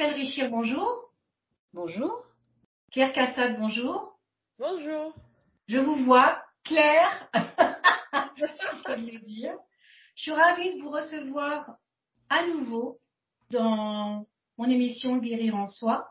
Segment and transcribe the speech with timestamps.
[0.00, 1.12] Estelle Richir, bonjour.
[1.74, 2.24] Bonjour.
[2.90, 4.18] Claire Cassade, bonjour.
[4.58, 5.14] Bonjour.
[5.68, 9.52] Je vous vois, Claire, je dire.
[10.16, 11.76] Je suis ravie de vous recevoir
[12.30, 12.98] à nouveau
[13.50, 14.26] dans
[14.56, 16.08] mon émission Guérir en soi,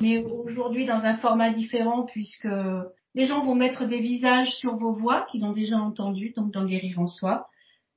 [0.00, 2.48] mais aujourd'hui dans un format différent puisque
[3.14, 6.64] les gens vont mettre des visages sur vos voix qu'ils ont déjà entendues, donc dans
[6.64, 7.48] Guérir en soi.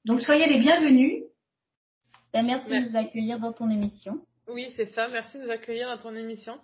[0.05, 1.23] Donc soyez les bienvenus.
[2.31, 4.23] Ben, merci, de nous accueillir dans ton émission.
[4.51, 5.07] Oui, c'est ça.
[5.09, 6.57] Merci de nous accueillir dans ton émission.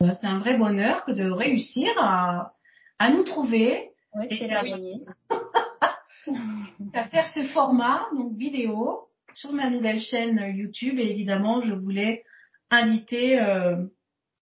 [0.00, 2.54] Ben, c'est un vrai bonheur que de réussir à,
[2.98, 3.90] à nous trouver.
[4.14, 4.60] Oui, c'est la
[6.94, 10.98] à faire ce format, donc vidéo, sur ma nouvelle chaîne YouTube.
[10.98, 12.24] Et évidemment, je voulais
[12.70, 13.76] inviter euh,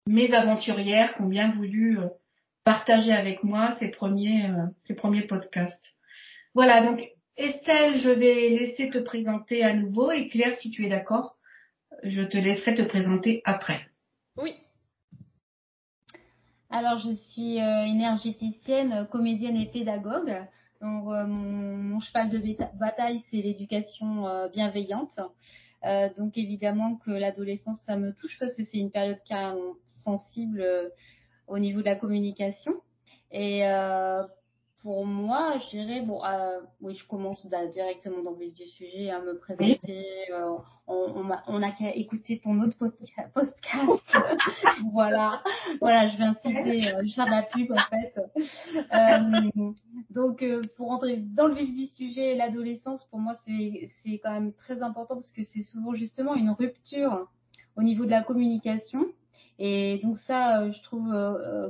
[0.06, 2.08] mes aventurières qui ont bien voulu euh,
[2.64, 5.84] partager avec moi ces premiers, euh, ces premiers podcasts.
[6.54, 7.02] Voilà, donc
[7.36, 10.10] Estelle, je vais laisser te présenter à nouveau.
[10.10, 11.36] Et Claire, si tu es d'accord,
[12.02, 13.80] je te laisserai te présenter après.
[14.36, 14.54] Oui.
[16.70, 20.44] Alors, je suis énergéticienne, comédienne et pédagogue.
[20.84, 22.38] Donc, euh, mon, cheval de
[22.78, 25.18] bataille, c'est l'éducation euh, bienveillante.
[25.84, 30.62] Euh, donc, évidemment que l'adolescence, ça me touche parce que c'est une période carrément sensible
[31.46, 32.74] au niveau de la communication.
[33.30, 33.62] Et
[34.84, 39.08] pour moi, je dirais, bon, euh, oui, je commence directement dans le vif du sujet
[39.08, 40.04] à me présenter.
[40.30, 43.58] Euh, on, on, a, qu'à écouter ton autre podcast.
[44.92, 45.42] voilà,
[45.80, 48.14] voilà, je vais inciter, euh, je faire de la pub en fait.
[48.92, 49.62] Euh,
[50.10, 50.44] donc,
[50.76, 54.82] pour rentrer dans le vif du sujet, l'adolescence, pour moi, c'est c'est quand même très
[54.82, 57.26] important parce que c'est souvent justement une rupture
[57.76, 59.06] au niveau de la communication.
[59.58, 61.10] Et donc ça, je trouve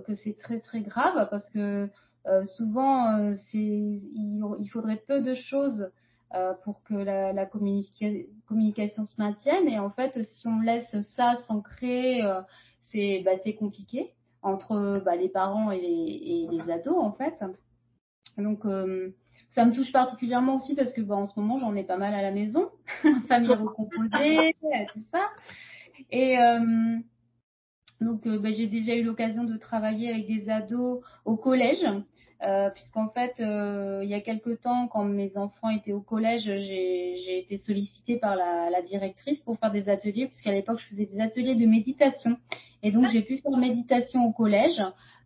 [0.07, 1.91] que c'est très très grave parce que
[2.27, 5.91] euh, souvent, euh, c'est, il, faudrait peu de choses
[6.35, 9.69] euh, pour que la, la communication se maintienne.
[9.69, 12.23] Et en fait, si on laisse ça s'ancrer,
[12.81, 17.35] c'est, bah, c'est compliqué entre bah, les parents et les, et les, ados, en fait.
[18.39, 18.65] Donc,
[19.51, 22.15] ça me touche particulièrement aussi parce que bah, en ce moment, j'en ai pas mal
[22.15, 22.71] à la maison,
[23.29, 24.57] famille recomposée,
[24.93, 25.29] tout ça.
[26.11, 26.37] Et
[28.01, 31.87] donc, bah, j'ai déjà eu l'occasion de travailler avec des ados au collège
[32.43, 36.43] euh, puisqu'en fait, euh, il y a quelque temps, quand mes enfants étaient au collège,
[36.45, 41.21] j'ai été sollicitée par la, directrice pour faire des ateliers, puisqu'à l'époque, je faisais des
[41.21, 42.37] ateliers de méditation.
[42.83, 44.81] Et donc, j'ai pu faire méditation au collège.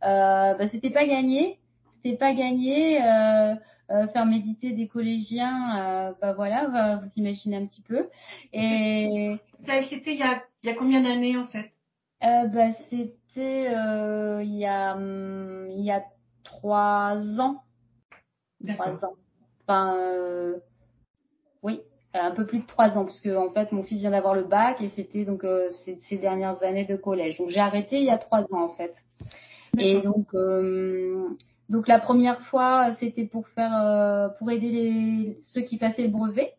[0.04, 1.58] Euh, bah, c'était pas gagné,
[1.96, 3.02] c'était pas gagné.
[3.02, 3.54] Euh,
[3.90, 8.06] euh, faire méditer des collégiens, bah voilà, vous imaginez un petit peu.
[8.52, 11.70] Et c'était il y a, il y a combien d'années en fait?
[12.20, 13.72] Bah, C'était
[14.42, 16.02] il y a hum, il y a
[16.48, 17.62] trois ans.
[18.66, 19.14] Trois ans.
[19.66, 20.58] Enfin, euh,
[21.62, 21.80] oui,
[22.14, 24.44] un peu plus de trois ans, parce que en fait, mon fils vient d'avoir le
[24.44, 27.38] bac et c'était donc euh, ces, dernières années de collège.
[27.38, 28.94] Donc j'ai arrêté il y a trois ans en fait.
[29.76, 31.28] Et donc, euh,
[31.68, 36.54] donc la première fois, c'était pour faire, pour aider les, ceux qui passaient le brevet.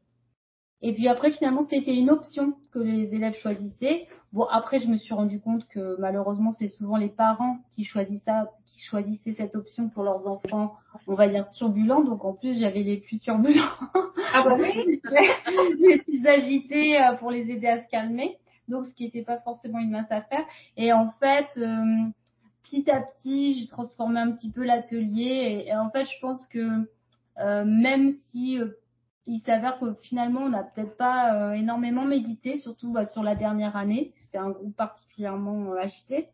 [0.81, 4.07] Et puis après, finalement, c'était une option que les élèves choisissaient.
[4.31, 8.23] Bon, après, je me suis rendu compte que malheureusement, c'est souvent les parents qui choisissent
[8.23, 10.75] ça, qui choisissaient cette option pour leurs enfants,
[11.07, 12.03] on va dire turbulents.
[12.03, 13.63] Donc en plus, j'avais les plus turbulents.
[14.31, 15.01] Ah bah oui.
[15.79, 18.37] les plus agités euh, pour les aider à se calmer.
[18.67, 20.45] Donc ce qui n'était pas forcément une mince affaire.
[20.77, 22.05] Et en fait, euh,
[22.63, 25.65] petit à petit, j'ai transformé un petit peu l'atelier.
[25.65, 26.87] Et, en fait, je pense que
[27.39, 28.59] euh, même si
[29.25, 33.35] il s'avère que finalement on n'a peut-être pas euh, énormément médité, surtout bah, sur la
[33.35, 34.11] dernière année.
[34.15, 36.29] C'était un groupe particulièrement euh, agité.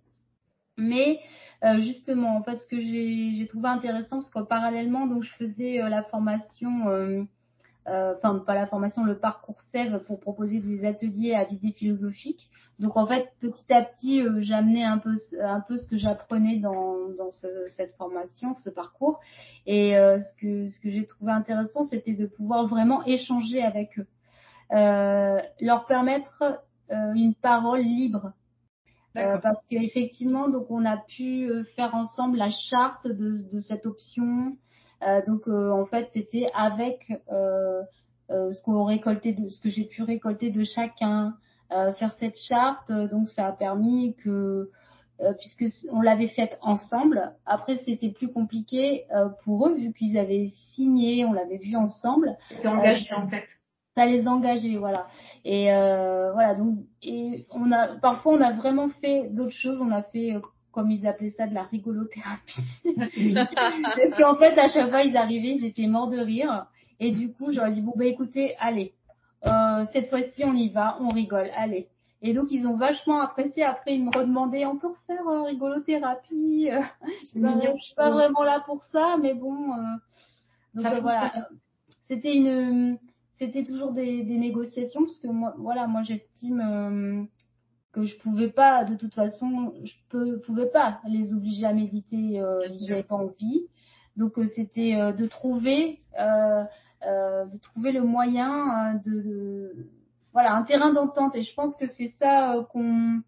[0.77, 1.19] Mais
[1.63, 6.03] euh, justement, en ce que j'ai trouvé intéressant, parce que parallèlement, donc je faisais la
[6.03, 7.23] formation euh,
[7.87, 12.49] enfin pas la formation, le parcours SEV pour proposer des ateliers à visée philosophique.
[12.79, 16.57] Donc en fait, petit à petit, euh, j'amenais un peu un peu ce que j'apprenais
[16.57, 19.19] dans, dans cette formation, ce parcours.
[19.65, 23.99] Et euh, ce que ce que j'ai trouvé intéressant, c'était de pouvoir vraiment échanger avec
[23.99, 24.07] eux,
[24.71, 28.33] leur permettre une parole libre.
[29.13, 34.51] parce qu'effectivement, donc on a pu faire ensemble la charte de, de cette option, euh,
[35.25, 37.83] donc euh, en fait, c'était avec euh,
[38.29, 41.35] ce qu'on récoltait, de, ce que j'ai pu récolter de chacun,
[41.69, 42.91] faire cette charte.
[42.91, 44.69] donc ça a permis que
[45.39, 47.33] puisque on l'avait faite ensemble.
[47.45, 49.05] Après, c'était plus compliqué
[49.43, 52.37] pour eux vu qu'ils avaient signé, on l'avait vu ensemble.
[52.49, 53.45] C'était engagé en fait.
[53.95, 55.07] Ça les engageait, voilà.
[55.43, 59.79] Et voilà, donc et on a parfois on a vraiment fait d'autres choses.
[59.81, 60.33] On a fait
[60.75, 62.61] comme ils appelaient ça, de la rigolothérapie.
[62.95, 66.67] Parce qu'en fait, à chaque fois, ils arrivaient, ils étaient morts de rire.
[66.99, 68.93] Et du coup, j'aurais dit, bon, bah écoutez, allez,
[69.45, 71.87] euh, cette fois-ci, on y va, on rigole, allez.
[72.21, 73.63] Et donc, ils ont vachement apprécié.
[73.63, 76.81] Après, ils me redemandaient, on peut refaire euh, rigolothérapie euh,
[77.23, 79.71] Je suis pas vraiment là pour ça, mais bon.
[79.71, 79.77] Euh,
[80.73, 81.31] donc, euh, voilà.
[82.07, 82.97] C'était une,
[83.35, 87.27] c'était toujours des, des, négociations parce que moi, voilà, moi, j'estime
[87.95, 92.39] que je pouvais pas, de toute façon, je peux, pouvais pas les obliger à méditer
[92.39, 93.67] euh, s'ils n'avaient pas envie.
[94.17, 99.89] Donc, c'était de trouver, de trouver le moyen de, de
[100.35, 101.33] voilà, un terrain d'entente.
[101.35, 103.21] Et je pense que c'est ça euh, qu'on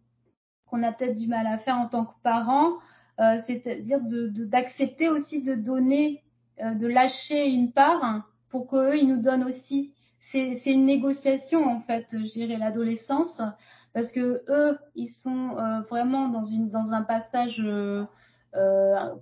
[0.69, 2.73] qu'on a peut-être du mal à faire en tant que parent,
[3.21, 6.21] euh, c'est-à-dire de d'accepter aussi de donner,
[6.61, 9.93] euh, de lâcher une part pour qu'eux, ils nous donnent aussi.
[10.19, 13.41] C'est une négociation en fait, je dirais, l'adolescence,
[13.97, 15.55] parce que eux, ils sont
[15.89, 17.59] vraiment dans un passage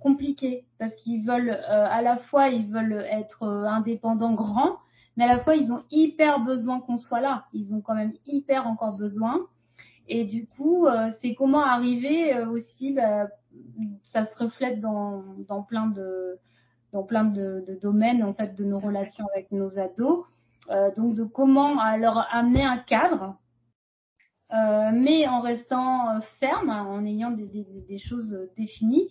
[0.02, 4.76] compliqué, parce qu'ils veulent à la fois ils veulent être indépendants grands,
[5.16, 7.46] mais à la fois ils ont hyper besoin qu'on soit là.
[7.54, 9.40] Ils ont quand même hyper encore besoin.
[10.08, 13.26] Et du coup, euh, c'est comment arriver euh, aussi, bah,
[14.04, 15.24] ça se reflète dans,
[15.68, 16.38] plein de
[17.82, 20.24] domaines en fait de nos relations avec nos ados.
[20.70, 23.36] Euh, donc de comment leur amener un cadre,
[24.52, 29.08] euh, mais en restant ferme, en ayant des, des, des, choses définies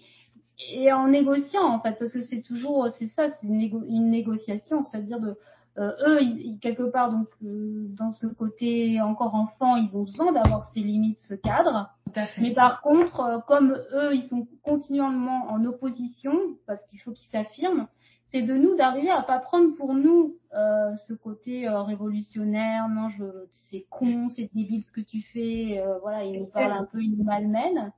[0.72, 4.82] et en négociant en fait, parce que c'est toujours c'est ça, c'est une, une, négociation,
[4.84, 5.38] c'est-à-dire de
[5.78, 10.32] euh, eux, ils, quelque part, donc euh, dans ce côté encore enfant, ils ont besoin
[10.32, 11.90] d'avoir ces limites, ce cadre.
[12.38, 16.34] Mais par contre, euh, comme eux, ils sont continuellement en opposition,
[16.66, 17.88] parce qu'il faut qu'ils s'affirment,
[18.30, 22.88] c'est de nous d'arriver à pas prendre pour nous ce côté révolutionnaire.
[22.90, 23.26] Non, je,
[23.70, 25.82] c'est con, c'est débile ce que tu fais.
[26.02, 27.92] voilà, ils nous parlent un peu, ils nous malmènent.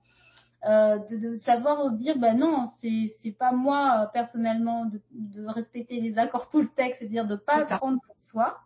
[0.66, 5.46] Euh, de, de, savoir dire bah non c'est c'est pas moi euh, personnellement de, de,
[5.46, 8.58] respecter les accords tout le texte c'est-à-dire de pas prendre pour soi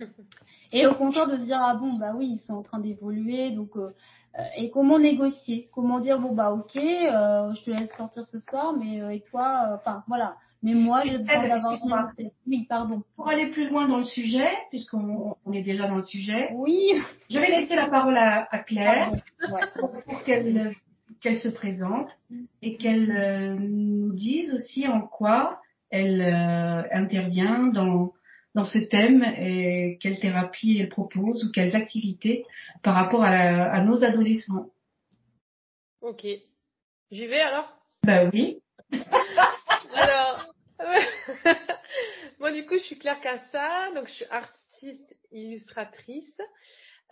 [0.72, 3.50] et au contraire de se dire ah bon bah oui ils sont en train d'évoluer
[3.50, 3.94] donc euh,
[4.38, 5.68] euh et comment négocier?
[5.74, 10.02] Comment dire bon bah ok je te laisse sortir ce soir mais et toi enfin
[10.08, 12.12] voilà mais moi j'ai besoin d'avoir
[12.46, 16.02] oui pardon pour aller plus loin dans le sujet puisqu'on on est déjà dans le
[16.02, 16.94] sujet oui
[17.30, 19.60] je vais laisser la parole à, à Claire ouais.
[19.78, 20.72] pour, pour qu'elle
[21.20, 22.10] qu'elle se présente
[22.62, 28.12] et qu'elle euh, nous dise aussi en quoi elle euh, intervient dans
[28.54, 32.46] dans ce thème et quelle thérapie elle propose ou quelles activités
[32.82, 34.66] par rapport à, à nos adolescents.
[36.00, 36.24] Ok.
[37.10, 37.76] J'y vais alors?
[38.04, 38.60] Bah oui.
[39.94, 40.33] alors,
[42.38, 46.40] moi du coup je suis Claire Cassa, donc je suis artiste illustratrice.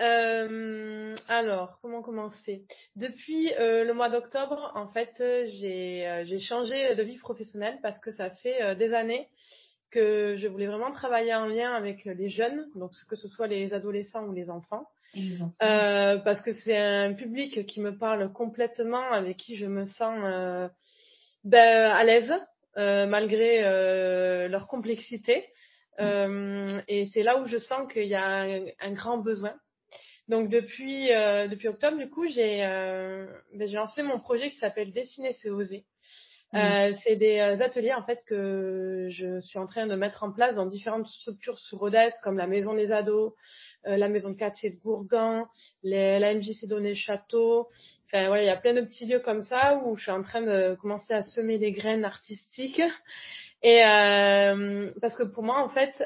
[0.00, 2.64] Euh, alors, comment commencer?
[2.96, 8.00] Depuis euh, le mois d'octobre, en fait, j'ai euh, j'ai changé de vie professionnelle parce
[8.00, 9.28] que ça fait euh, des années
[9.90, 13.74] que je voulais vraiment travailler en lien avec les jeunes, donc que ce soit les
[13.74, 19.36] adolescents ou les enfants, euh, parce que c'est un public qui me parle complètement, avec
[19.36, 20.70] qui je me sens
[21.44, 22.32] ben, à l'aise
[22.76, 23.62] malgré
[24.48, 25.44] leur complexité.
[25.98, 29.54] et c'est là où je sens qu'il y a un, un grand besoin.
[30.28, 34.56] Donc depuis euh, depuis octobre, du coup, j'ai euh, ben, j'ai lancé mon projet qui
[34.56, 35.84] s'appelle Dessiner, c'est oser.
[36.52, 36.58] Mmh.
[36.58, 40.32] Euh, c'est des euh, ateliers en fait que je suis en train de mettre en
[40.32, 43.32] place dans différentes structures sur Rodez, comme la maison des ados,
[43.86, 45.46] euh, la maison de quartier de Gourgan,
[45.82, 47.68] les, la MJC Donné Château.
[48.06, 50.22] Enfin voilà, il y a plein de petits lieux comme ça où je suis en
[50.22, 52.82] train de commencer à semer des graines artistiques.
[53.62, 56.02] Et euh, parce que pour moi en fait,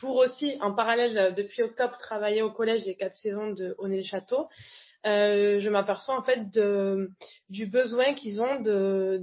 [0.00, 4.40] pour aussi, en parallèle, euh, depuis octobre, travailler au collège des quatre saisons de Honnay-le-Château,
[4.40, 4.46] euh,
[5.04, 7.10] je m'aperçois en fait de,
[7.48, 9.22] du besoin qu'ils ont de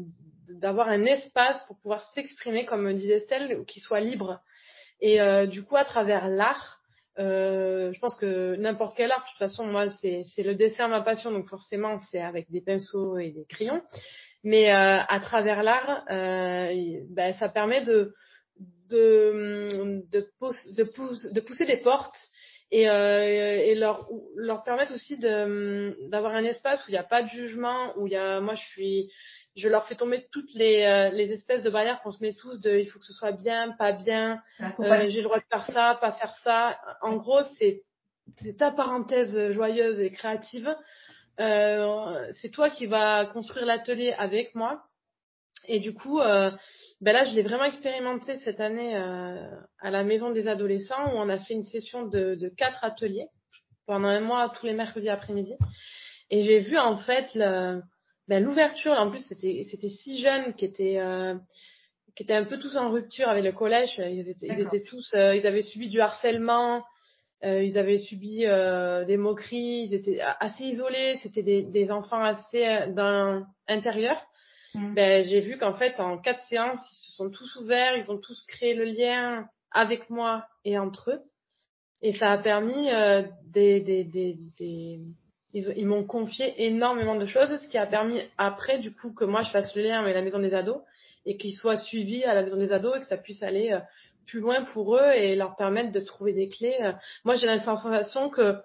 [0.53, 4.41] d'avoir un espace pour pouvoir s'exprimer, comme disait Estelle, qui soit libre.
[5.01, 6.79] Et euh, du coup, à travers l'art,
[7.19, 11.01] euh, je pense que n'importe quel art, de toute façon, moi, c'est le dessin ma
[11.01, 13.81] passion, donc forcément, c'est avec des pinceaux et des crayons.
[14.43, 18.11] Mais euh, à travers l'art, euh, ben, ça permet de,
[18.89, 20.27] de, de,
[20.77, 22.17] de, de pousser des portes
[22.71, 27.23] et, euh, et leur, leur permettre aussi d'avoir un espace où il n'y a pas
[27.23, 29.11] de jugement, où il y a, moi je suis,
[29.55, 32.59] je leur fais tomber toutes les, euh, les espèces de barrières qu'on se met tous
[32.59, 34.41] de il faut que ce soit bien, pas bien,
[34.79, 36.79] euh, j'ai le droit de faire ça, pas faire ça.
[37.01, 37.83] En gros, c'est
[38.57, 40.75] ta parenthèse joyeuse et créative.
[41.39, 44.83] Euh, c'est toi qui vas construire l'atelier avec moi.
[45.65, 46.51] Et du coup, euh,
[47.01, 49.49] ben là, je l'ai vraiment expérimenté cette année euh,
[49.81, 53.27] à la Maison des Adolescents où on a fait une session de, de quatre ateliers
[53.85, 55.55] pendant un mois tous les mercredis après-midi.
[56.29, 57.81] Et j'ai vu en fait le,
[58.27, 58.93] ben, l'ouverture.
[58.93, 61.35] En plus, c'était c'était six jeunes qui étaient euh,
[62.15, 63.95] qui étaient un peu tous en rupture avec le collège.
[63.99, 66.83] Ils étaient, ils étaient tous, ils avaient subi du harcèlement.
[67.43, 73.45] ils avaient subi des moqueries, ils étaient assez isolés, c'était des, des enfants assez dans
[73.69, 74.19] l'intérieur.
[74.77, 74.93] Mm.
[74.93, 78.19] Ben, j'ai vu qu'en fait, en quatre séances, ils se sont tous ouverts, ils ont
[78.19, 81.21] tous créé le lien avec moi et entre eux.
[82.01, 84.99] Et ça a permis euh, des, des, des, des,
[85.53, 89.41] Ils, m'ont confié énormément de choses, ce qui a permis après, du coup, que moi,
[89.41, 90.81] je fasse le lien avec la maison des ados
[91.25, 93.79] et qu'ils soient suivis à la maison des ados et que ça puisse aller euh,
[94.27, 96.77] plus loin pour eux et leur permettre de trouver des clés.
[96.81, 96.93] Euh.
[97.25, 98.55] Moi, j'ai la sensation que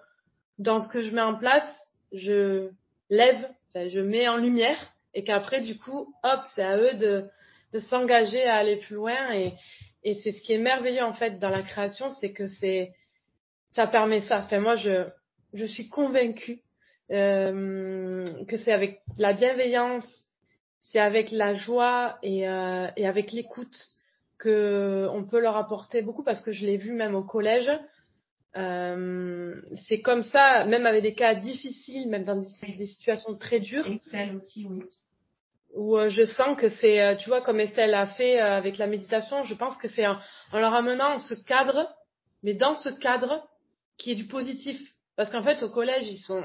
[0.59, 1.67] dans ce que je mets en place,
[2.11, 2.69] je
[3.09, 7.25] lève, je mets en lumière et qu'après, du coup, hop, c'est à eux de,
[7.73, 9.33] de s'engager à aller plus loin.
[9.33, 9.53] Et,
[10.03, 12.91] et c'est ce qui est merveilleux, en fait, dans la création, c'est que c'est,
[13.71, 14.39] ça permet ça.
[14.39, 15.07] Enfin, moi, je,
[15.53, 16.61] je suis convaincue
[17.11, 20.07] euh, que c'est avec la bienveillance,
[20.81, 23.75] c'est avec la joie et, euh, et avec l'écoute
[24.39, 27.71] que on peut leur apporter beaucoup parce que je l'ai vu même au collège.
[28.55, 29.55] Euh,
[29.87, 33.85] c'est comme ça, même avec des cas difficiles, même dans des, des situations très dures.
[35.73, 38.77] Où euh, je sens que c'est, euh, tu vois, comme Estelle a fait euh, avec
[38.77, 40.17] la méditation, je pense que c'est en,
[40.53, 41.89] leur amenant ce cadre,
[42.43, 43.47] mais dans ce cadre
[43.97, 44.79] qui est du positif.
[45.15, 46.43] Parce qu'en fait, au collège, ils sont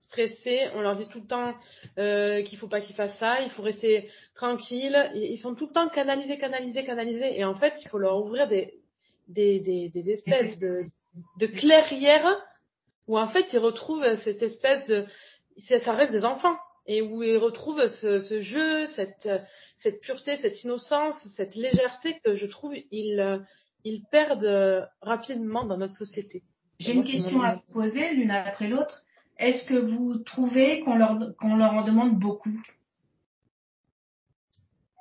[0.00, 1.54] stressés, on leur dit tout le temps
[1.98, 5.72] euh, qu'il faut pas qu'ils fassent ça, il faut rester tranquille, ils sont tout le
[5.72, 8.74] temps canalisés, canalisés, canalisés, et en fait, il faut leur ouvrir des,
[9.28, 10.80] des, des, des espèces de,
[11.38, 12.36] de clairières
[13.06, 15.06] où en fait, ils retrouvent cette espèce de...
[15.58, 16.56] Ça reste des enfants
[16.86, 19.28] et où ils retrouvent ce, ce, jeu, cette,
[19.76, 26.42] cette pureté, cette innocence, cette légèreté que je trouve ils, perdent rapidement dans notre société.
[26.78, 29.04] J'ai une question à vous poser l'une après l'autre.
[29.38, 32.52] Est-ce que vous trouvez qu'on leur, en demande beaucoup?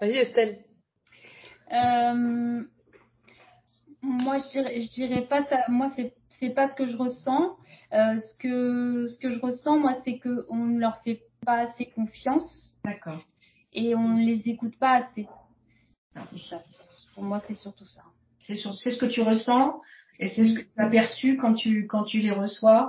[0.02, 0.60] Vas-y Estelle.
[1.72, 2.64] Euh,
[4.02, 5.60] moi, je dirais, je dirais pas ça.
[5.68, 7.58] Moi, c'est c'est pas ce que je ressens.
[7.94, 11.60] Euh, ce que ce que je ressens, moi, c'est que on ne leur fait pas
[11.60, 12.74] assez confiance.
[12.84, 13.22] D'accord.
[13.74, 15.28] Et on ne les écoute pas assez.
[17.14, 18.04] Pour moi, c'est surtout ça.
[18.40, 19.80] C'est c'est ce que tu ressens
[20.20, 22.88] et c'est ce que tu as perçu quand tu quand tu les reçois.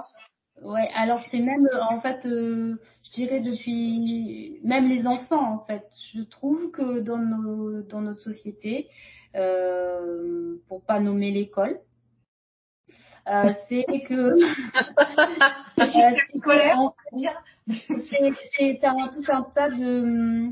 [0.62, 5.84] Ouais, alors c'est même en fait, euh, je dirais depuis même les enfants en fait.
[6.12, 8.88] Je trouve que dans nos dans notre société,
[9.36, 11.80] euh, pour pas nommer l'école,
[13.30, 14.36] euh, c'est que
[18.58, 20.48] c'est un, tout un tas de,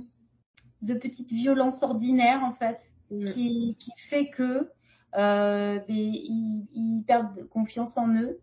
[0.83, 2.79] de petites violences ordinaires en fait
[3.11, 3.33] mm.
[3.33, 4.71] qui, qui fait que
[5.17, 8.41] euh, ils, ils, perdent confiance en eux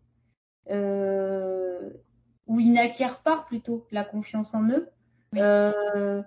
[0.72, 1.92] euh,
[2.48, 4.90] ou ils n'acquièrent pas plutôt la confiance en eux
[5.36, 6.24] euh,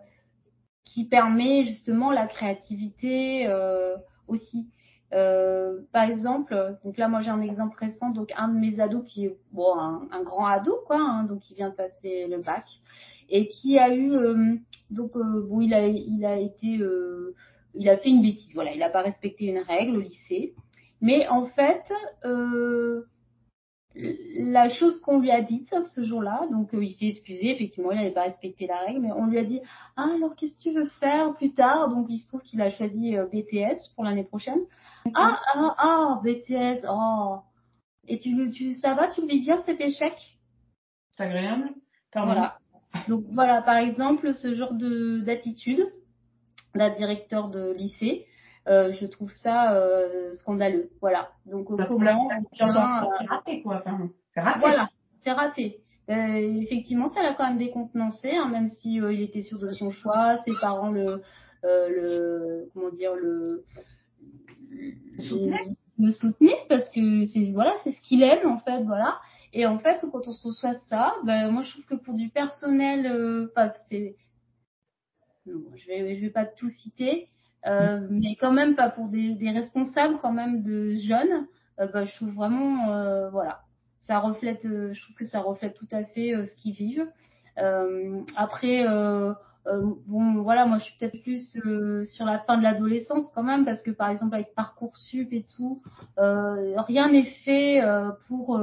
[0.85, 3.97] qui permet justement la créativité euh,
[4.29, 4.71] aussi
[5.15, 9.05] euh, par exemple, donc là moi j'ai un exemple récent, donc un de mes ados
[9.07, 12.65] qui bon un, un grand ado quoi, hein, donc qui vient de passer le bac
[13.31, 14.57] et qui a eu euh,
[14.91, 17.35] donc euh, bon il a il a été euh,
[17.75, 20.55] il a fait une bêtise, voilà, il n'a pas respecté une règle au lycée,
[21.01, 21.91] mais en fait
[24.37, 27.97] la chose qu'on lui a dite ce jour-là, donc euh, il s'est excusé, effectivement, il
[27.97, 29.61] n'avait pas respecté la règle, mais on lui a dit
[29.97, 31.89] Ah, alors qu'est-ce que tu veux faire plus tard?
[31.89, 34.61] Donc il se trouve qu'il a choisi euh, BTS pour l'année prochaine.
[35.15, 37.39] Ah, ah, ah, BTS, oh.
[38.07, 40.15] Et tu, tu, ça va, tu vis bien cet échec?
[41.11, 41.71] C'est agréable.
[42.15, 42.59] Voilà.
[43.09, 45.85] Donc voilà, par exemple, ce genre de d'attitude
[46.75, 48.27] d'un directeur de lycée,
[48.69, 50.91] euh, je trouve ça euh, scandaleux.
[51.01, 51.31] Voilà.
[51.47, 53.77] Donc bah, comment c'est raté quoi.
[53.77, 54.61] Enfin, c'est raté.
[54.61, 54.89] Voilà,
[55.23, 55.81] c'est raté.
[56.11, 59.69] Euh, effectivement, ça l'a quand même décontenancé, hein, même si euh, il était sûr de
[59.69, 61.23] son choix, ses parents le,
[61.65, 63.65] euh, le comment dire le
[65.99, 69.19] le soutenaient parce que c'est voilà, c'est ce qu'il aime en fait, voilà.
[69.53, 72.31] Et en fait, quand on se reçoit ça, ben moi je trouve que pour du
[72.31, 74.17] personnel, euh, enfin c'est,
[75.47, 77.29] je vais je vais pas tout citer,
[77.67, 81.47] euh, mais quand même pas pour des, des, responsables quand même de jeunes.
[81.81, 83.61] Euh, bah, je trouve vraiment, euh, voilà,
[84.01, 87.07] ça reflète, je trouve que ça reflète tout à fait ce qu'ils vivent.
[88.37, 91.59] après, bon, voilà, moi je suis peut-être plus
[92.07, 95.83] sur la fin de l'adolescence quand même, parce que par exemple avec parcoursup et tout,
[96.17, 97.83] rien n'est fait
[98.29, 98.61] pour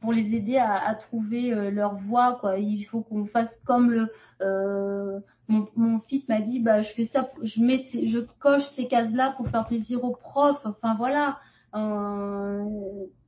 [0.00, 4.08] pour les aider à, à trouver leur voie quoi il faut qu'on fasse comme le
[4.40, 5.20] euh,
[5.52, 9.12] mon, mon fils m'a dit bah je fais ça je mets je coche ces cases
[9.12, 10.64] là pour faire plaisir aux profs.
[10.64, 11.38] Enfin voilà.
[11.74, 12.64] Euh,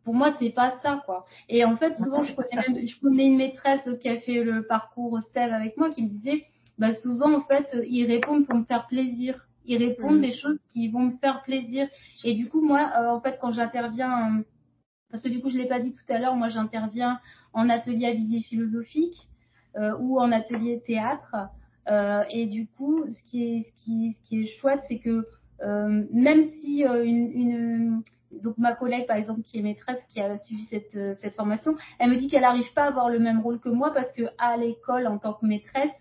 [0.04, 1.26] pour moi c'est pas ça quoi.
[1.48, 4.66] Et en fait souvent je connais même, je connais une maîtresse qui a fait le
[4.66, 6.46] parcours STEM avec moi qui me disait
[6.78, 9.46] bah souvent en fait ils répondent pour me faire plaisir.
[9.66, 11.88] Ils répondent des choses qui vont me faire plaisir.
[12.24, 14.42] Et du coup moi euh, en fait quand j'interviens
[15.14, 17.20] parce que du coup, je l'ai pas dit tout à l'heure, moi j'interviens
[17.52, 19.28] en atelier à visée philosophique
[19.76, 21.36] euh, ou en atelier théâtre.
[21.88, 25.26] Euh, et du coup, ce qui est, ce qui, ce qui est chouette, c'est que
[25.62, 28.02] euh, même si euh, une, une,
[28.42, 31.76] donc ma collègue par exemple qui est maîtresse qui a suivi cette, euh, cette formation,
[31.98, 34.22] elle me dit qu'elle n'arrive pas à avoir le même rôle que moi parce que
[34.38, 35.92] à l'école en tant que maîtresse,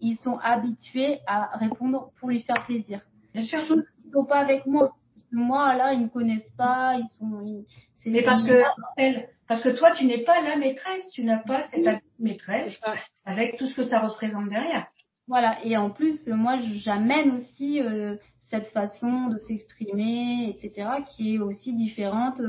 [0.00, 3.00] ils sont habitués à répondre pour lui faire plaisir.
[3.32, 3.60] Bien sûr.
[3.60, 4.92] Chose qu'ils sont pas avec moi.
[5.14, 7.40] Parce que moi là, ils me connaissent pas, ils sont.
[7.44, 7.64] Ils,
[8.12, 8.62] mais parce que
[8.96, 12.80] elle, parce que toi, tu n'es pas la maîtresse, tu n'as pas cette maîtresse
[13.24, 14.86] avec tout ce que ça représente derrière.
[15.28, 15.64] Voilà.
[15.64, 21.74] Et en plus, moi, j'amène aussi euh, cette façon de s'exprimer, etc., qui est aussi
[21.74, 22.40] différente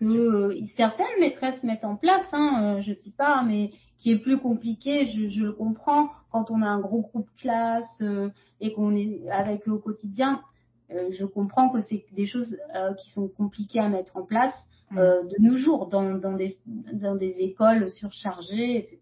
[0.00, 2.26] que euh, certaines maîtresses mettent en place.
[2.32, 5.06] Hein, euh, je dis pas, mais qui est plus compliqué.
[5.06, 9.28] Je, je, le comprends quand on a un gros groupe classe euh, et qu'on est
[9.30, 10.42] avec eux au quotidien.
[10.90, 12.58] Euh, je comprends que c'est des choses
[12.98, 14.54] qui sont compliquées à mettre en place
[14.90, 19.00] de nos jours dans, dans, des, dans des écoles surchargées, etc.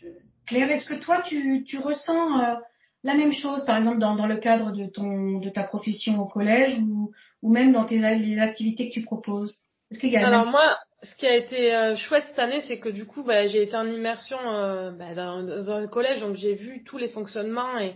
[0.00, 0.08] Je...
[0.50, 2.58] Claire, est-ce que toi, tu, tu ressens
[3.04, 6.26] la même chose, par exemple, dans, dans le cadre de, ton, de ta profession au
[6.26, 9.60] collège ou, ou même dans tes, les activités que tu proposes?
[9.92, 12.80] Est-ce qu'il y a Alors moi, ce qui a été euh, chouette cette année, c'est
[12.80, 16.34] que du coup, bah, j'ai été en immersion euh, bah, dans, dans, un collège, donc
[16.34, 17.94] j'ai vu tous les fonctionnements et,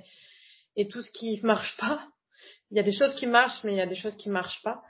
[0.76, 2.06] et tout ce qui marche pas.
[2.70, 4.62] Il y a des choses qui marchent, mais il y a des choses qui marchent
[4.62, 4.80] pas.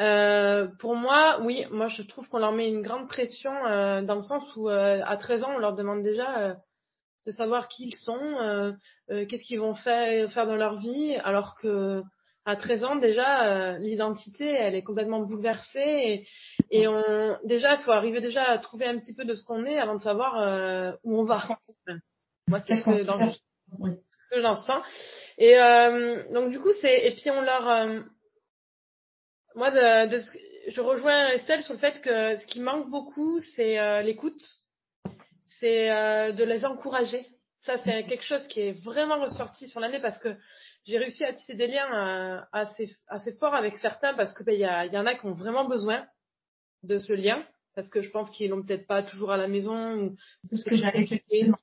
[0.00, 4.16] Euh, pour moi, oui, moi je trouve qu'on leur met une grande pression euh, dans
[4.16, 6.56] le sens où euh, à 13 ans, on leur demande déjà
[7.26, 8.72] de savoir qui ils sont, euh,
[9.10, 12.02] euh, qu'est-ce qu'ils vont faire, faire dans leur vie, alors que
[12.44, 16.26] à 13 ans déjà, euh, l'identité, elle est complètement bouleversée et,
[16.70, 19.64] et on déjà, il faut arriver déjà à trouver un petit peu de ce qu'on
[19.64, 21.46] est avant de savoir euh, où on va.
[22.48, 23.32] Moi, c'est ce que, dans,
[23.78, 23.92] oui.
[24.32, 24.82] que j'en sens.
[25.38, 25.54] Et
[26.32, 28.02] donc du coup, c'est et puis on leur,
[29.54, 30.20] moi, de, de,
[30.66, 34.42] je rejoins Estelle sur le fait que ce qui manque beaucoup, c'est l'écoute
[35.58, 37.26] c'est euh, de les encourager.
[37.62, 40.34] Ça, c'est quelque chose qui est vraiment ressorti sur l'année parce que
[40.84, 44.52] j'ai réussi à tisser des liens euh, assez, assez forts avec certains parce que ben,
[44.54, 46.04] il y, a, y en a qui ont vraiment besoin
[46.82, 47.40] de ce lien
[47.74, 50.68] parce que je pense qu'ils l'ont peut-être pas toujours à la maison ou c'est ce
[50.68, 51.06] que j'avais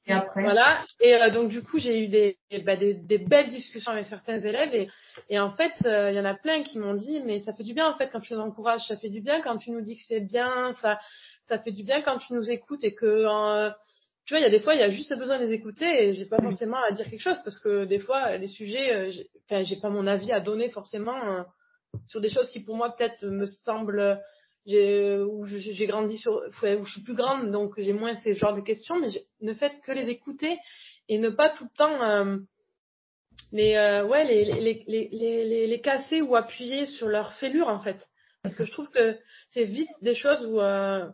[0.08, 0.42] après.
[0.42, 0.84] Voilà.
[1.02, 4.40] Et euh, donc du coup j'ai eu des, bah, des, des belles discussions avec certains
[4.40, 4.90] élèves et,
[5.30, 7.74] et en fait il y en a plein qui m'ont dit mais ça fait du
[7.74, 9.42] bien en fait quand tu nous encourages ça fait du bien.
[9.42, 11.00] Quand tu nous dis que c'est bien ça
[11.50, 13.26] ça fait du bien quand tu nous écoutes et que
[14.30, 15.88] tu vois, il y a des fois, il y a juste besoin de les écouter
[15.88, 19.12] et j'ai pas forcément à dire quelque chose parce que des fois, les sujets, euh,
[19.50, 21.42] enfin, j'ai pas mon avis à donner forcément euh,
[22.06, 24.20] sur des choses qui pour moi peut-être me semblent,
[24.68, 28.54] j'ai, où j'ai grandi sur, où je suis plus grande donc j'ai moins ces genres
[28.54, 29.08] de questions, mais
[29.42, 30.60] ne faites que les écouter
[31.08, 32.38] et ne pas tout le temps euh,
[33.52, 37.80] les, euh, ouais, les, les, les, les, les, casser ou appuyer sur leur fêlure en
[37.80, 38.00] fait.
[38.44, 41.10] Parce que je trouve que c'est vite des choses où euh,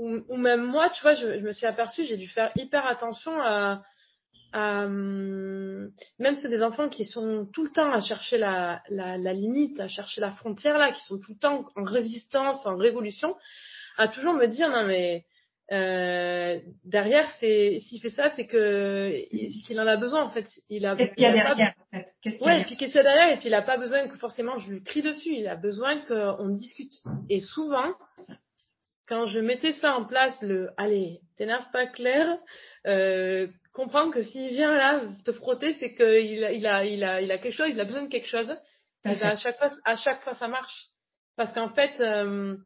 [0.00, 3.32] ou, même moi, tu vois, je, je me suis aperçue, j'ai dû faire hyper attention
[3.40, 3.82] à,
[4.52, 9.18] à hum, même ceux des enfants qui sont tout le temps à chercher la, la,
[9.18, 12.76] la, limite, à chercher la frontière là, qui sont tout le temps en résistance, en
[12.76, 13.36] révolution,
[13.96, 15.24] à toujours me dire non mais
[15.72, 19.12] euh, derrière c'est s'il fait ça c'est que
[19.66, 20.46] qu'il en a besoin en fait.
[20.68, 22.06] Il a qu'est-ce qu'il y a derrière en fait?
[22.22, 23.32] Qu'est-ce ouais et puis qu'est-ce qu'il y a derrière?
[23.32, 25.30] Et puis il a pas besoin que forcément je lui crie dessus.
[25.32, 26.94] Il a besoin qu'on discute.
[27.28, 27.94] Et souvent
[29.10, 32.38] quand je mettais ça en place, le allez, t'énerve pas Claire,
[32.86, 37.20] euh, comprends que s'il vient là te frotter, c'est qu'il a, il a, il a,
[37.20, 38.54] il a quelque chose, il a besoin de quelque chose.
[39.04, 40.86] Et ben, à chaque fois, à chaque fois, ça marche.
[41.36, 42.56] Parce qu'en fait, euh,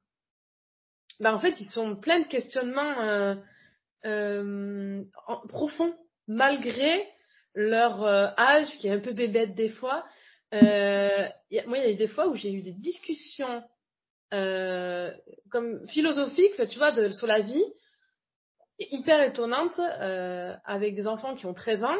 [1.19, 3.37] ben, en fait, ils sont pleins de questionnements euh,
[4.05, 5.03] euh,
[5.49, 5.97] profonds,
[6.29, 7.09] malgré
[7.55, 10.05] leur euh, âge qui est un peu bébête des fois.
[10.53, 13.65] Euh, y a, moi, il y a eu des fois où j'ai eu des discussions
[14.35, 15.11] euh,
[15.51, 17.65] comme philosophique, tu vois, de, sur la vie,
[18.79, 21.97] hyper étonnante euh, avec des enfants qui ont 13 ans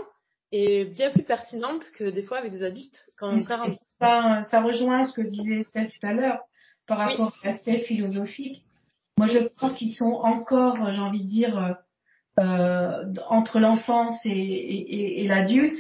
[0.51, 5.05] et bien plus pertinente que des fois avec des adultes quand on ça, ça rejoint
[5.05, 6.41] ce que disait Estelle tout à l'heure
[6.87, 7.41] par rapport oui.
[7.45, 8.63] à l'aspect philosophique.
[9.17, 11.77] Moi, je pense qu'ils sont encore, j'ai envie de dire,
[12.41, 15.79] euh, entre l'enfance et, et, et l'adulte,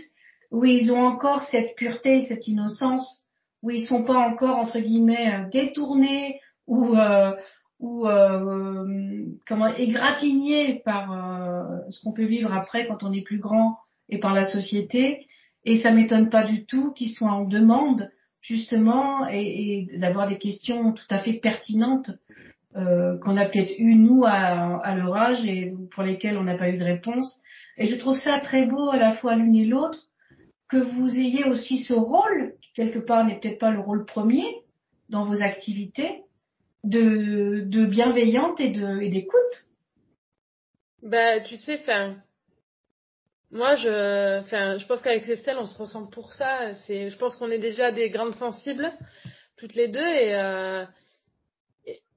[0.52, 3.24] où ils ont encore cette pureté, cette innocence,
[3.62, 7.32] où ils sont pas encore entre guillemets détournés ou euh,
[7.80, 13.38] ou euh, comment égratigné par euh, ce qu'on peut vivre après quand on est plus
[13.38, 15.26] grand et par la société.
[15.64, 20.38] Et ça m'étonne pas du tout qu'ils soient en demande justement et, et d'avoir des
[20.38, 22.10] questions tout à fait pertinentes
[22.76, 26.58] euh, qu'on a peut-être eu nous à, à leur âge et pour lesquelles on n'a
[26.58, 27.40] pas eu de réponse.
[27.76, 30.08] Et je trouve ça très beau à la fois l'une et l'autre
[30.68, 34.44] que vous ayez aussi ce rôle, quelque part n'est peut-être pas le rôle premier
[35.08, 36.23] dans vos activités,
[36.84, 39.66] de, de bienveillante et de et d'écoute.
[41.02, 42.16] Ben, tu sais, enfin,
[43.50, 46.74] moi, je, enfin, je pense qu'avec Estelle, on se ressemble pour ça.
[46.86, 48.90] C'est, je pense qu'on est déjà des grandes sensibles,
[49.56, 50.84] toutes les deux, et, euh,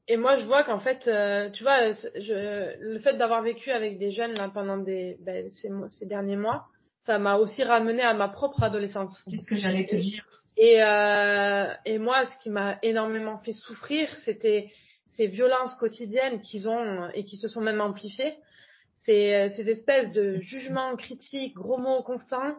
[0.07, 3.97] et, moi, je vois qu'en fait, euh, tu vois, je, le fait d'avoir vécu avec
[3.99, 6.65] des jeunes là pendant des, ben, ces, ces derniers mois,
[7.05, 9.15] ça m'a aussi ramené à ma propre adolescence.
[9.27, 10.25] C'est ce que j'allais te dire.
[10.57, 14.69] Et, euh, et moi, ce qui m'a énormément fait souffrir, c'était
[15.05, 18.35] ces violences quotidiennes qu'ils ont et qui se sont même amplifiées.
[18.97, 22.55] C'est euh, cette espèce de jugement critique, gros mots constants,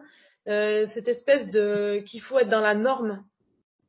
[0.47, 3.23] euh, cette espèce de qu'il faut être dans la norme.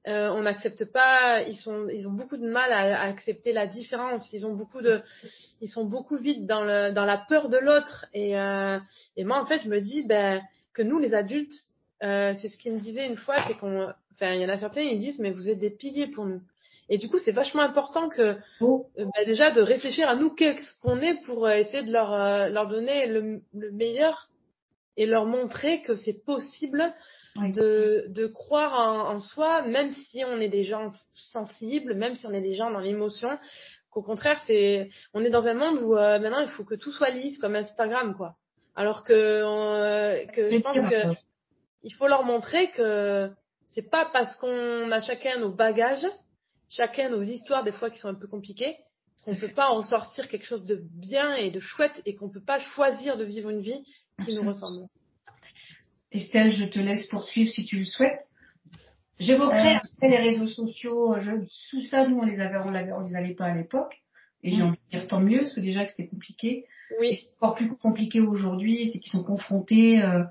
[0.08, 1.42] Euh, on n'accepte pas.
[1.42, 4.26] Ils sont, ils ont beaucoup de mal à, à, accepter la différence.
[4.32, 5.02] Ils ont beaucoup de,
[5.60, 8.06] ils sont beaucoup vite dans le, dans la peur de l'autre.
[8.14, 8.78] Et, euh,
[9.16, 10.42] et moi, en fait, je me dis ben
[10.72, 11.52] que nous, les adultes,
[12.02, 14.58] euh, c'est ce qu'ils me disaient une fois, c'est qu'on, enfin, il y en a
[14.58, 16.40] certains, ils disent mais vous êtes des piliers pour nous.
[16.90, 18.86] Et du coup, c'est vachement important que oh.
[18.98, 22.12] euh, bah, déjà de réfléchir à nous qu'est-ce qu'on est pour euh, essayer de leur
[22.12, 24.28] euh, leur donner le, le, meilleur
[24.96, 26.82] et leur montrer que c'est possible
[27.36, 27.52] oui.
[27.52, 32.26] de de croire en, en, soi, même si on est des gens sensibles, même si
[32.26, 33.38] on est des gens dans l'émotion.
[33.92, 37.10] Qu'au contraire, c'est on est dans un monde où maintenant il faut que tout soit
[37.10, 38.34] lisse comme Instagram, quoi.
[38.74, 41.16] Alors que on, que je pense que
[41.82, 43.30] il faut leur montrer que
[43.68, 46.06] c'est pas parce qu'on a chacun nos bagages
[46.70, 48.76] chacun nos histoires des fois qui sont un peu compliquées,
[49.24, 52.28] qu'on ne peut pas en sortir quelque chose de bien et de chouette et qu'on
[52.28, 53.84] ne peut pas choisir de vivre une vie
[54.24, 54.86] qui nous ressemble.
[56.12, 58.20] Estelle, je te laisse poursuivre si tu le souhaites.
[59.18, 60.08] J'évoquerai euh...
[60.08, 61.14] les réseaux sociaux.
[61.20, 63.94] Je, sous ça, nous, on les avait, on, les avait pas à l'époque.
[64.42, 66.64] Et j'ai envie de dire tant mieux, parce que déjà que c'était compliqué.
[66.98, 67.08] Oui.
[67.08, 70.24] Et c'est encore plus compliqué aujourd'hui, c'est qu'ils sont confrontés, euh, euh,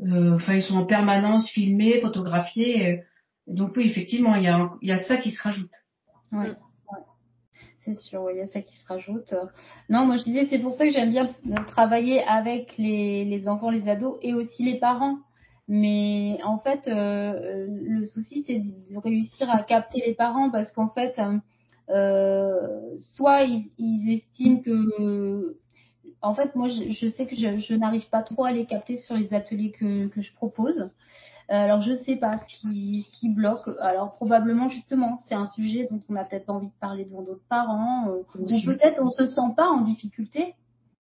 [0.00, 2.86] enfin, ils sont en permanence filmés, photographiés.
[2.86, 2.96] Euh,
[3.46, 5.74] donc oui, effectivement, il y a, il y a ça qui se rajoute.
[6.32, 6.48] Ouais.
[6.48, 6.54] ouais.
[7.80, 9.34] C'est sûr, il y a ça qui se rajoute.
[9.90, 11.28] Non, moi je disais, c'est pour ça que j'aime bien
[11.66, 15.18] travailler avec les, les enfants, les ados et aussi les parents.
[15.68, 20.90] Mais en fait, euh, le souci, c'est de réussir à capter les parents parce qu'en
[20.90, 21.18] fait,
[21.90, 25.58] euh, soit ils, ils, estiment que...
[26.24, 28.96] En fait, moi, je, je sais que je, je n'arrive pas trop à les capter
[28.98, 30.90] sur les ateliers que, que je propose.
[31.50, 33.68] Euh, alors je sais pas ce qui, ce qui bloque.
[33.80, 37.20] Alors probablement justement c'est un sujet dont on n'a peut-être pas envie de parler devant
[37.20, 40.54] d'autres parents euh, ou peut-être on se sent pas en difficulté.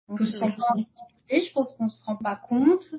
[0.09, 1.41] On se sent pas en difficulté.
[1.47, 2.89] Je pense qu'on se rend pas compte.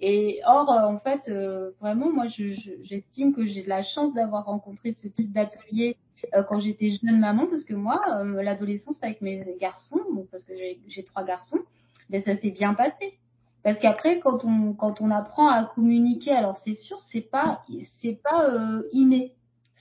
[0.00, 4.14] Et or euh, en fait euh, vraiment moi j'estime je, que j'ai de la chance
[4.14, 5.98] d'avoir rencontré ce type d'atelier
[6.34, 10.52] euh, quand j'étais jeune maman parce que moi l'adolescence avec mes garçons bon, parce que
[10.88, 11.60] j'ai trois garçons
[12.08, 13.18] ben ça s'est bien passé
[13.62, 17.62] parce qu'après, quand on quand on apprend à communiquer, alors c'est sûr, c'est pas
[18.00, 19.34] c'est pas euh, inné,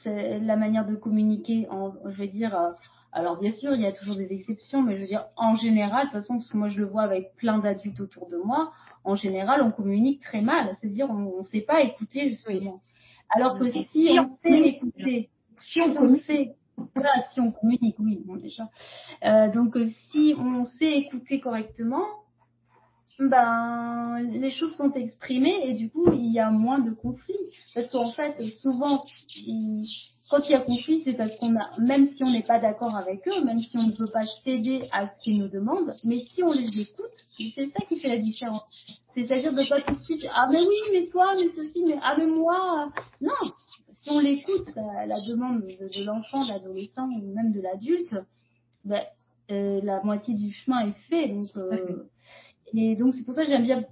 [0.03, 1.67] c'est la manière de communiquer.
[1.69, 2.71] En, je veux dire, euh,
[3.13, 6.07] alors bien sûr, il y a toujours des exceptions, mais je veux dire en général,
[6.07, 8.73] de toute façon, parce que moi je le vois avec plein d'adultes autour de moi,
[9.05, 10.75] en général, on communique très mal.
[10.79, 12.81] C'est-à-dire, on, on sait pas écouter justement.
[13.29, 16.55] Alors que si on sait écouter, si on, sait
[16.95, 18.69] voilà, si on communique, oui, bon déjà.
[19.23, 19.77] Euh, donc
[20.11, 22.05] si on sait écouter correctement,
[23.19, 27.35] ben les choses sont exprimées et du coup il y a moins de conflits.
[27.73, 29.01] Parce qu'en fait souvent
[30.29, 32.95] quand il y a conflit c'est parce qu'on a même si on n'est pas d'accord
[32.95, 36.19] avec eux même si on ne peut pas céder à ce qu'ils nous demandent mais
[36.33, 38.63] si on les écoute c'est ça qui fait la différence.
[39.13, 42.15] C'est-à-dire de pas tout de suite ah mais oui mais toi mais ceci mais ah
[42.17, 42.91] mais moi.
[43.21, 43.51] Non.
[43.97, 48.15] Si on l'écoute la, la, demande de, de l'enfant de l'adolescent ou même de l'adulte
[48.85, 49.03] ben
[49.51, 51.27] euh, la moitié du chemin est fait.
[51.27, 52.03] Donc euh,
[52.73, 53.83] et donc c'est pour ça que j'aime bien,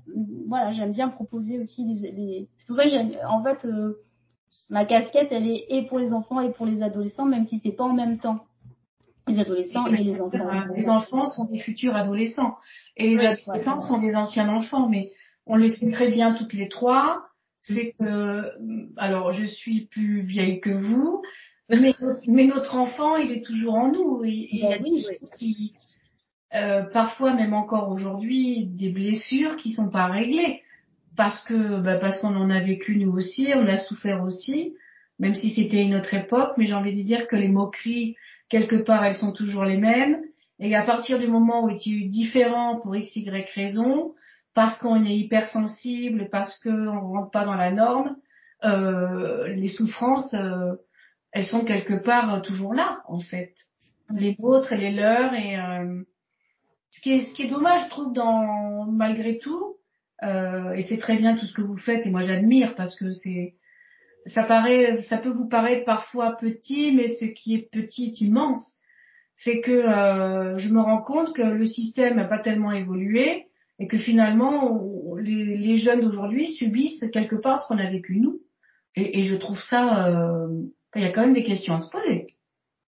[0.47, 2.11] voilà, j'aime bien proposer aussi les.
[2.11, 2.47] les...
[2.57, 3.95] C'est pour ça que j'aime, en fait, euh,
[4.69, 7.71] ma casquette, elle est et pour les enfants et pour les adolescents, même si c'est
[7.71, 8.45] pas en même temps.
[9.27, 10.73] Les adolescents et les enfants.
[10.75, 12.55] Les enfants sont des futurs adolescents
[12.95, 15.11] et les oui, adolescents ouais, sont des anciens enfants, mais
[15.45, 17.23] on le sait très bien toutes les trois.
[17.61, 18.53] C'est que,
[18.95, 21.21] alors je suis plus vieille que vous,
[21.69, 21.93] mais,
[22.27, 24.23] mais notre enfant, il est toujours en nous.
[24.23, 25.73] Il y a des choses qui,
[26.55, 30.61] euh, parfois même encore aujourd'hui des blessures qui sont pas réglées.
[31.15, 34.75] Parce que bah, parce qu'on en a vécu nous aussi, on a souffert aussi,
[35.19, 36.53] même si c'était une autre époque.
[36.57, 38.15] Mais j'ai envie de dire que les moqueries
[38.49, 40.21] quelque part elles sont toujours les mêmes.
[40.59, 44.13] Et à partir du moment où tu es différent pour x y raison,
[44.53, 48.15] parce qu'on est hypersensible, parce qu'on rentre pas dans la norme,
[48.63, 50.73] euh, les souffrances euh,
[51.31, 53.53] elles sont quelque part toujours là en fait,
[54.09, 56.01] les vôtres et les leurs et euh,
[56.97, 59.75] ce qui est, dommage, je trouve, dans malgré tout,
[60.23, 63.11] euh, et c'est très bien tout ce que vous faites, et moi j'admire parce que
[63.11, 63.55] c'est,
[64.25, 68.75] ça paraît, ça peut vous paraître parfois petit, mais ce qui est petit est immense.
[69.35, 73.45] c'est que euh, je me rends compte que le système n'a pas tellement évolué
[73.77, 78.41] et que finalement les, jeunes d'aujourd'hui subissent quelque part ce qu'on a vécu nous.
[78.95, 80.47] Et, et je trouve ça, euh,
[80.95, 82.25] il y a quand même des questions à se poser.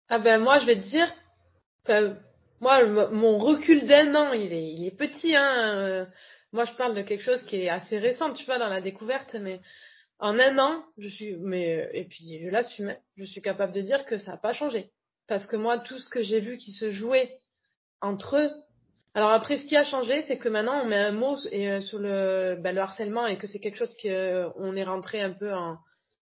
[0.09, 1.07] Ah ben moi je vais te dire
[1.85, 2.15] que
[2.61, 6.07] moi mon recul d'un an il est, il est petit hein.
[6.53, 9.35] Moi je parle de quelque chose qui est assez récent tu vois dans la découverte
[9.35, 9.59] mais
[10.19, 13.81] en un an je suis mais et puis je l'assume hein, je suis capable de
[13.81, 14.91] dire que ça n'a pas changé
[15.27, 17.39] parce que moi tout ce que j'ai vu qui se jouait
[17.99, 18.51] entre eux
[19.13, 21.99] alors après, ce qui a changé, c'est que maintenant on met un mot et, sur
[21.99, 25.51] le, ben, le harcèlement et que c'est quelque chose qu'on euh, est rentré un peu
[25.53, 25.77] en,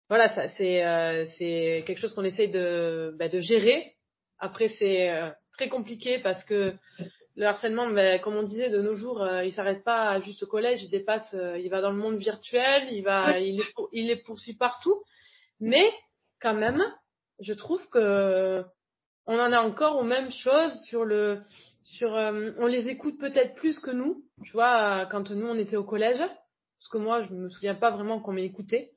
[0.09, 3.95] voilà, ça c'est euh, c'est quelque chose qu'on essaye de ben, de gérer.
[4.39, 6.73] Après, c'est euh, très compliqué parce que
[7.37, 10.83] le harcèlement, ben, comme on disait, de nos jours, il s'arrête pas juste au collège,
[10.83, 14.55] il dépasse, il va dans le monde virtuel, il va, il les, il les poursuit
[14.55, 15.03] partout.
[15.61, 15.91] Mais
[16.41, 16.83] quand même,
[17.41, 18.63] je trouve que
[19.27, 21.41] on en est encore aux mêmes choses sur le
[21.85, 25.77] sur euh, on les écoute peut-être plus que nous tu vois quand nous on était
[25.77, 26.19] au collège.
[26.19, 28.91] Parce que moi je me souviens pas vraiment qu'on m'ait écouté.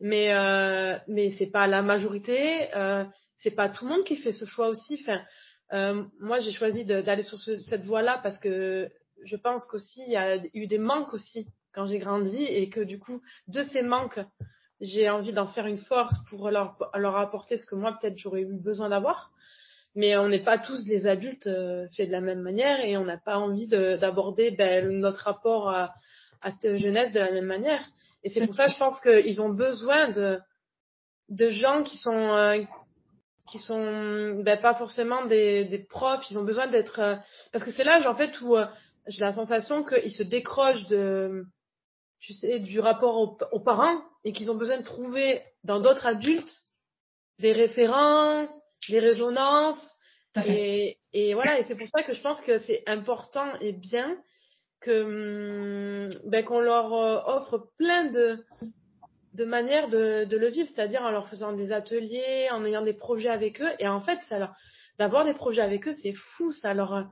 [0.00, 3.04] Mais euh, mais c'est pas la majorité euh,
[3.38, 4.98] c'est pas tout le monde qui fait ce choix aussi.
[5.02, 5.22] Enfin
[5.72, 8.88] euh, moi j'ai choisi d'aller sur cette voie là parce que
[9.24, 12.80] je pense qu'aussi il y a eu des manques aussi quand j'ai grandi et que
[12.80, 14.20] du coup de ces manques
[14.80, 18.42] j'ai envie d'en faire une force pour leur leur apporter ce que moi peut-être j'aurais
[18.42, 19.30] eu besoin d'avoir
[19.94, 23.04] mais on n'est pas tous les adultes euh, faits de la même manière et on
[23.04, 25.94] n'a pas envie d'aborder ben, notre rapport à,
[26.42, 27.84] à, cette jeunesse de la même manière.
[28.22, 30.38] Et c'est pour ça, je pense qu'ils ont besoin de,
[31.28, 32.62] de gens qui sont euh,
[33.50, 36.30] qui sont ben, pas forcément des, des profs.
[36.30, 37.16] Ils ont besoin d'être euh,
[37.52, 38.56] parce que c'est l'âge en fait où
[39.06, 41.44] j'ai la sensation qu'ils se décrochent de
[42.20, 46.06] tu sais du rapport aux, aux parents et qu'ils ont besoin de trouver dans d'autres
[46.06, 46.52] adultes
[47.38, 48.46] des référents
[48.88, 49.94] les résonances.
[50.46, 54.16] Et, et, voilà, et c'est pour ça que je pense que c'est important et bien
[54.80, 58.38] que hum, ben, qu'on leur euh, offre plein de
[59.34, 62.94] de manières de, de le vivre, c'est-à-dire en leur faisant des ateliers, en ayant des
[62.94, 63.70] projets avec eux.
[63.78, 64.18] Et en fait,
[64.98, 67.10] d'avoir des projets avec eux, c'est fou, ça leur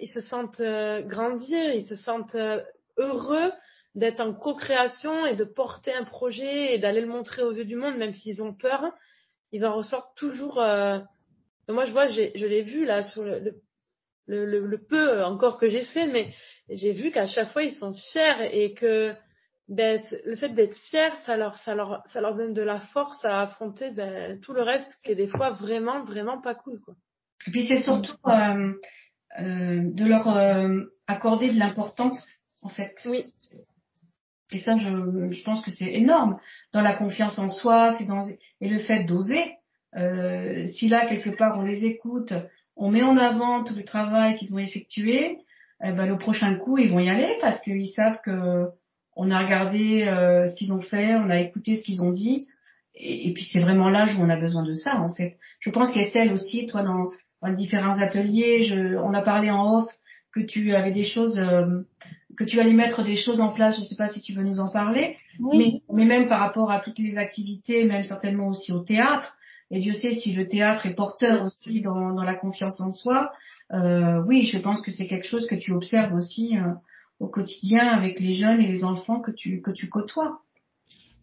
[0.00, 2.62] ils se sentent euh, grandir, ils se sentent euh,
[2.96, 3.52] heureux
[3.94, 7.76] d'être en co-création et de porter un projet et d'aller le montrer aux yeux du
[7.76, 8.92] monde, même s'ils ont peur
[9.52, 10.60] ils en ressortent toujours.
[10.60, 10.98] Euh...
[11.68, 13.54] Moi, je vois, je l'ai vu là sur le,
[14.26, 16.34] le, le peu encore que j'ai fait, mais
[16.68, 19.14] j'ai vu qu'à chaque fois ils sont fiers et que
[19.72, 23.24] ben, le fait d'être fier, ça leur, ça leur, ça leur donne de la force
[23.24, 26.94] à affronter ben, tout le reste qui est des fois vraiment, vraiment pas cool, quoi.
[27.46, 28.74] Et puis c'est surtout euh,
[29.40, 32.22] euh, de leur euh, accorder de l'importance,
[32.62, 32.90] en fait.
[33.06, 33.22] Oui.
[34.50, 36.38] Et ça, je, je pense que c'est énorme.
[36.74, 38.20] Dans la confiance en soi, c'est dans
[38.60, 39.54] et le fait d'oser.
[40.74, 42.34] Si là quelque part on les écoute,
[42.76, 45.38] on met en avant tout le travail qu'ils ont effectué,
[45.82, 48.70] eh ben, le prochain coup ils vont y aller parce qu'ils savent que
[49.16, 52.46] on a regardé euh, ce qu'ils ont fait, on a écouté ce qu'ils ont dit.
[52.94, 55.36] Et, et puis c'est vraiment l'âge où on a besoin de ça en fait.
[55.60, 57.06] Je pense qu'Estelle aussi, toi dans,
[57.42, 59.88] dans les différents ateliers, je, on a parlé en off
[60.32, 61.82] que tu avais des choses, euh,
[62.36, 63.76] que tu allais mettre des choses en place.
[63.76, 65.82] Je ne sais pas si tu veux nous en parler, oui.
[65.88, 69.36] mais, mais même par rapport à toutes les activités, même certainement aussi au théâtre.
[69.70, 73.32] Et Dieu sait si le théâtre est porteur aussi dans, dans la confiance en soi.
[73.72, 76.72] Euh, oui, je pense que c'est quelque chose que tu observes aussi euh,
[77.22, 80.40] au quotidien avec les jeunes et les enfants que tu que tu côtoies.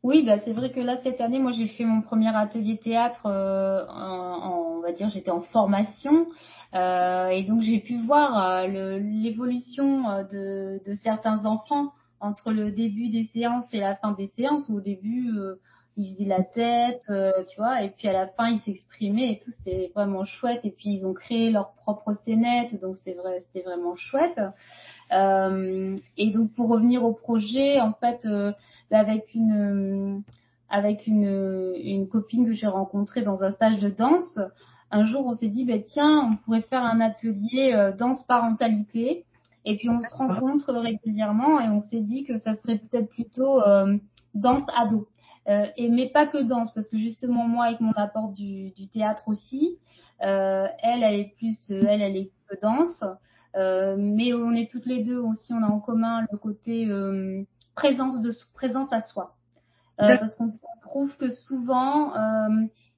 [0.01, 3.25] Oui, bah c'est vrai que là cette année, moi j'ai fait mon premier atelier théâtre
[3.25, 6.27] euh, en, on va dire j'étais en formation
[6.73, 13.29] euh, et donc j'ai pu voir euh, l'évolution de, certains enfants entre le début des
[13.33, 14.69] séances et la fin des séances.
[14.69, 15.33] Au début,
[15.97, 17.03] ils faisaient la tête,
[17.49, 20.61] tu vois, et puis à la fin ils s'exprimaient et tout, c'était vraiment chouette.
[20.63, 24.39] Et puis ils ont créé leur propre scénette, donc c'est vrai, c'était vraiment chouette.
[25.11, 28.51] Euh, et donc pour revenir au projet, en fait, euh,
[28.91, 30.23] avec une
[30.69, 34.37] avec une, une copine que j'ai rencontrée dans un stage de danse,
[34.91, 39.25] un jour on s'est dit bah, tiens, on pourrait faire un atelier euh, danse parentalité.
[39.65, 43.61] Et puis on se rencontre régulièrement et on s'est dit que ça serait peut-être plutôt
[43.61, 43.97] euh,
[44.33, 45.07] danse ado.
[45.47, 48.87] Euh, et mais pas que danse parce que justement moi avec mon apport du, du
[48.87, 49.77] théâtre aussi,
[50.21, 53.03] euh, elle elle est plus elle elle est que danse.
[53.55, 57.43] Euh, mais on est toutes les deux aussi, on a en commun le côté euh,
[57.75, 59.31] présence de présence à soi,
[60.01, 62.13] euh, parce qu'on trouve que souvent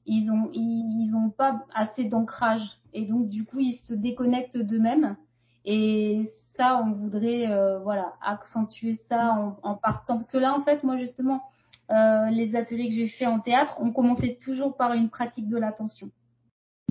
[0.05, 2.63] ils ont ils, ont pas assez d'ancrage.
[2.93, 5.15] Et donc du coup ils se déconnectent d'eux-mêmes.
[5.63, 6.25] Et
[6.57, 7.47] ça on voudrait
[7.83, 10.15] voilà accentuer ça en, en, partant.
[10.17, 11.43] Parce que là en fait moi justement
[11.89, 16.09] les ateliers que j'ai fait en théâtre on commençait toujours par une pratique de l'attention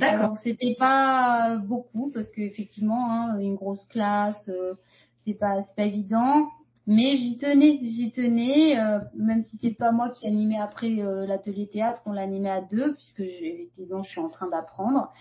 [0.01, 4.75] Alors c'était pas beaucoup parce qu'effectivement hein, une grosse classe euh,
[5.19, 6.49] c'est pas c'est pas évident.
[6.87, 11.27] Mais j'y tenais j'y tenais euh, même si c'est pas moi qui animais après euh,
[11.27, 15.13] l'atelier théâtre on l'animait à deux puisque effectivement je suis en train d'apprendre.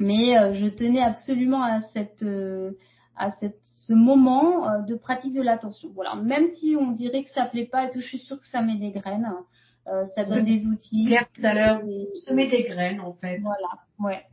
[0.00, 2.24] Mais je tenais absolument à cette
[3.16, 5.90] à cette, ce moment de pratique de l'attention.
[5.92, 6.14] Voilà.
[6.14, 8.62] Même si on dirait que ça plaît pas et tout je suis sûre que ça
[8.62, 9.28] met des graines
[9.90, 11.06] euh, ça donne des outils.
[11.06, 11.80] Claire tout à l'heure,
[12.26, 13.38] semer des graines en fait.
[13.38, 14.24] Voilà, ouais.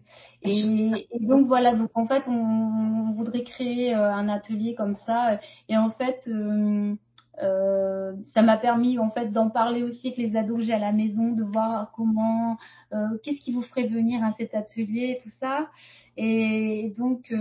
[0.41, 5.39] Et, et, donc voilà, donc en fait on, voudrait créer euh, un atelier comme ça
[5.69, 6.93] et en fait euh,
[7.41, 10.79] euh, ça m'a permis en fait d'en parler aussi avec les ados que j'ai à
[10.79, 12.57] la maison, de voir comment,
[13.23, 15.67] qu'est-ce qui vous ferait venir à cet atelier, tout ça.
[16.17, 17.33] Et donc,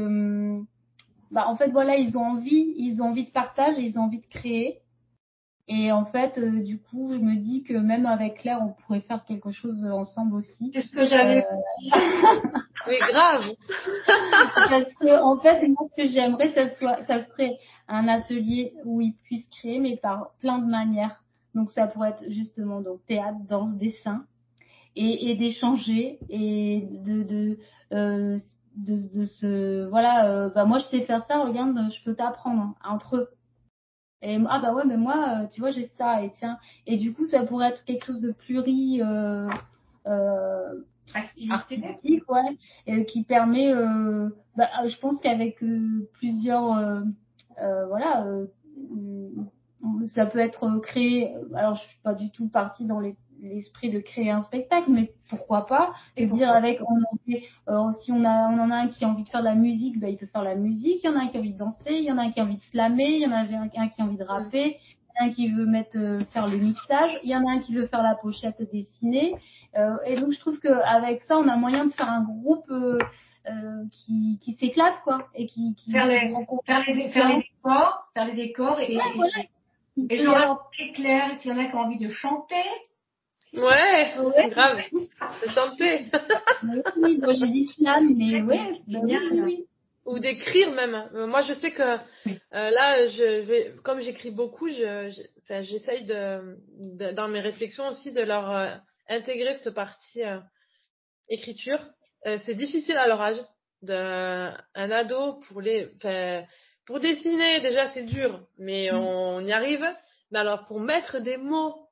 [1.30, 4.20] bah en fait voilà, ils ont envie, ils ont envie de partage, ils ont envie
[4.20, 4.80] de créer.
[5.66, 9.00] Et en fait, euh, du coup, je me dis que même avec Claire, on pourrait
[9.00, 10.70] faire quelque chose ensemble aussi.
[10.74, 11.42] C'est ce que j'avais.
[11.42, 11.90] Euh...
[12.86, 13.44] Mais grave.
[14.68, 17.56] Parce que en fait, moi, ce que j'aimerais, ça soit, ça serait
[17.88, 21.22] un atelier où ils puissent créer, mais par plein de manières.
[21.54, 24.24] Donc, ça pourrait être justement donc théâtre, danse, dessin,
[24.96, 27.58] et, et d'échanger et de de,
[27.92, 28.38] euh,
[28.76, 30.28] de de se voilà.
[30.28, 31.42] Euh, bah moi, je sais faire ça.
[31.42, 33.28] Regarde, je peux t'apprendre entre eux.
[34.22, 36.56] Et ah bah ouais, mais moi, euh, tu vois, j'ai ça et tiens.
[36.86, 39.48] Et du coup, ça pourrait être quelque chose de pluri euh,
[40.06, 40.80] euh,
[41.50, 43.72] artistique, ouais, et qui permet.
[43.72, 48.26] Euh, bah, je pense qu'avec euh, plusieurs, euh, voilà,
[50.06, 51.34] ça peut être créé.
[51.54, 53.16] Alors, je suis pas du tout partie dans les
[53.48, 56.96] l'esprit de créer un spectacle, mais pourquoi pas Et dire avec, on
[57.68, 59.54] euh, si on a, on en a un qui a envie de faire de la
[59.54, 61.00] musique, bah, il peut faire la musique.
[61.02, 62.30] Il y en a un qui a envie de danser, il y en a un
[62.30, 64.78] qui a envie de slammer, il y en a un qui a envie de rapper,
[64.78, 67.46] il y en a un qui veut mettre euh, faire le mixage, il y en
[67.46, 69.34] a un qui veut faire la pochette dessinée.
[69.76, 72.70] Euh, et donc je trouve qu'avec ça, on a moyen de faire un groupe.
[73.46, 78.08] Euh, qui, qui s'éclate quoi et qui, qui faire, les, faire, les, faire les décors
[78.14, 79.02] faire les décors et, ouais,
[80.08, 80.58] et, voilà.
[80.78, 82.64] et, et clair s'il y en a qui ont envie de chanter
[83.56, 84.48] Ouais, ouais.
[84.48, 84.80] grave.
[85.40, 86.06] C'est chanter.
[86.96, 89.64] oui, moi j'ai dit slam, mais ouais, bah oui, oui.
[90.06, 91.08] Ou d'écrire même.
[91.14, 91.98] Euh, moi, je sais que euh,
[92.52, 95.10] là, je vais, comme j'écris beaucoup, je,
[95.48, 96.56] j'essaye de,
[96.98, 98.70] de, dans mes réflexions aussi, de leur euh,
[99.08, 100.40] intégrer cette partie euh,
[101.30, 101.80] écriture.
[102.26, 103.40] Euh, c'est difficile à leur âge.
[103.82, 105.90] De, un ado pour les,
[106.86, 108.96] pour dessiner déjà c'est dur, mais mm.
[108.96, 109.86] on y arrive.
[110.30, 111.83] Mais alors pour mettre des mots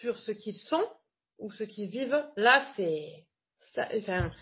[0.00, 0.84] sur ce qu'ils sont
[1.38, 3.24] ou ce qu'ils vivent, là, c'est.
[3.96, 4.32] Enfin,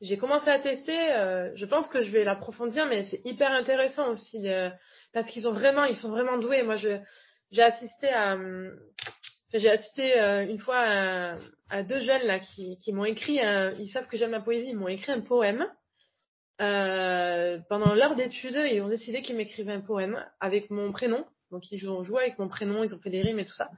[0.00, 1.12] j'ai commencé à tester.
[1.12, 4.70] Euh, je pense que je vais l'approfondir, mais c'est hyper intéressant aussi euh,
[5.12, 6.62] parce qu'ils ont vraiment, ils sont vraiment doués.
[6.62, 6.98] Moi, je
[7.50, 8.36] j'ai assisté à,
[9.52, 11.38] j'ai assisté euh, une fois à,
[11.70, 13.38] à, deux jeunes là qui, qui m'ont écrit.
[13.78, 14.68] ils savent que j'aime la poésie.
[14.68, 15.66] Ils m'ont écrit un poème.
[16.58, 21.24] pendant l'heure d'études, ils ont décidé qu'ils m'écrivaient un poème avec mon prénom.
[21.50, 23.70] Donc ils ont joué avec mon prénom, ils ont fait des rimes et tout ça.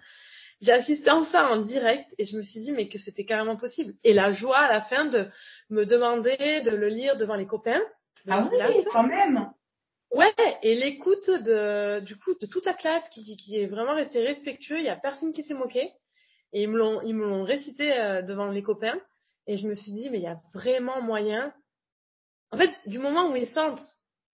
[0.60, 3.56] J'ai assisté en ça en direct et je me suis dit mais que c'était carrément
[3.56, 3.94] possible.
[4.04, 5.28] Et la joie à la fin de
[5.68, 7.82] me demander de le lire devant les copains.
[8.28, 9.50] Ah oui, quand même.
[10.12, 14.24] Ouais, et l'écoute de du coup de toute la classe qui, qui est vraiment restée
[14.24, 15.92] respectueux, il y a personne qui s'est moqué
[16.52, 18.98] et ils me l'ont ils me l'ont récité euh, devant les copains
[19.46, 21.52] et je me suis dit mais il y a vraiment moyen.
[22.50, 23.82] En fait, du moment où ils sentent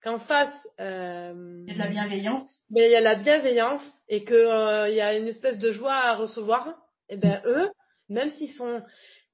[0.02, 2.64] qu'en face euh, il y a de la bienveillance.
[2.70, 5.72] mais il y a la bienveillance et que euh, il y a une espèce de
[5.72, 6.68] joie à recevoir
[7.08, 7.70] et eh ben eux
[8.08, 8.82] même s'ils sont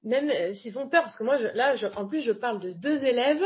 [0.03, 1.03] même euh, s'ils ont peur.
[1.03, 3.43] Parce que moi je, là je, en plus je parle de deux élèves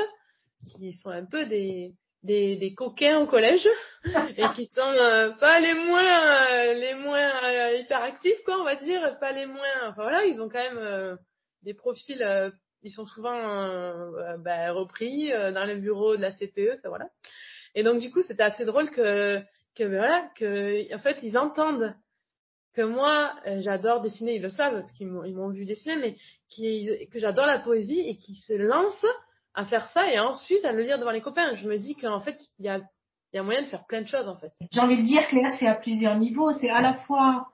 [0.75, 3.67] qui sont un peu des des, des coquins au collège
[4.37, 9.31] et qui sont euh, pas les moins les moins hyperactifs quoi on va dire pas
[9.31, 11.17] les moins enfin voilà ils ont quand même
[11.63, 12.23] des profils
[12.83, 17.07] ils sont souvent euh, bah, repris euh, dans les bureaux de la CPE, ça voilà.
[17.75, 19.39] Et donc du coup, c'était assez drôle que
[19.75, 21.95] que voilà que en fait ils entendent
[22.73, 26.15] que moi euh, j'adore dessiner, ils le savent parce qu'ils m'ont vu dessiner, mais
[26.49, 29.05] qui que j'adore la poésie et qui se lancent
[29.55, 31.53] à faire ça et ensuite à le lire devant les copains.
[31.53, 32.81] Je me dis qu'en fait il y a
[33.31, 34.51] il y a moyen de faire plein de choses en fait.
[34.71, 36.51] J'ai envie de dire que là c'est à plusieurs niveaux.
[36.51, 37.47] C'est à la fois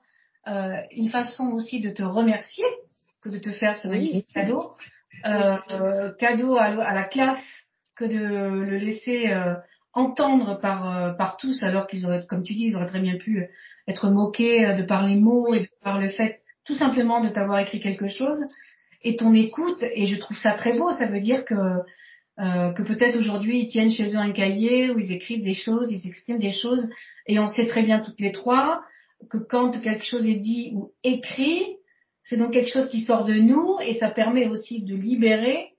[0.46, 2.64] euh, une façon aussi de te remercier
[3.22, 4.72] que de te faire ce magnifique cadeau,
[5.26, 7.44] euh, cadeau à, à, la classe
[7.96, 9.54] que de le laisser euh,
[9.92, 13.16] entendre par euh, par tous alors qu'ils auraient comme tu dis ils auraient très bien
[13.16, 13.46] pu
[13.86, 17.58] être moqués de par les mots et de par le fait tout simplement de t'avoir
[17.58, 18.40] écrit quelque chose.
[19.02, 21.54] Et ton écoute et je trouve ça très beau ça veut dire que
[22.38, 25.90] euh, que peut-être aujourd'hui ils tiennent chez eux un cahier où ils écrivent des choses
[25.90, 26.88] ils expriment des choses
[27.26, 28.82] et on sait très bien toutes les trois
[29.28, 31.66] que quand quelque chose est dit ou écrit
[32.30, 35.70] C'est donc quelque chose qui sort de nous et ça permet aussi de libérer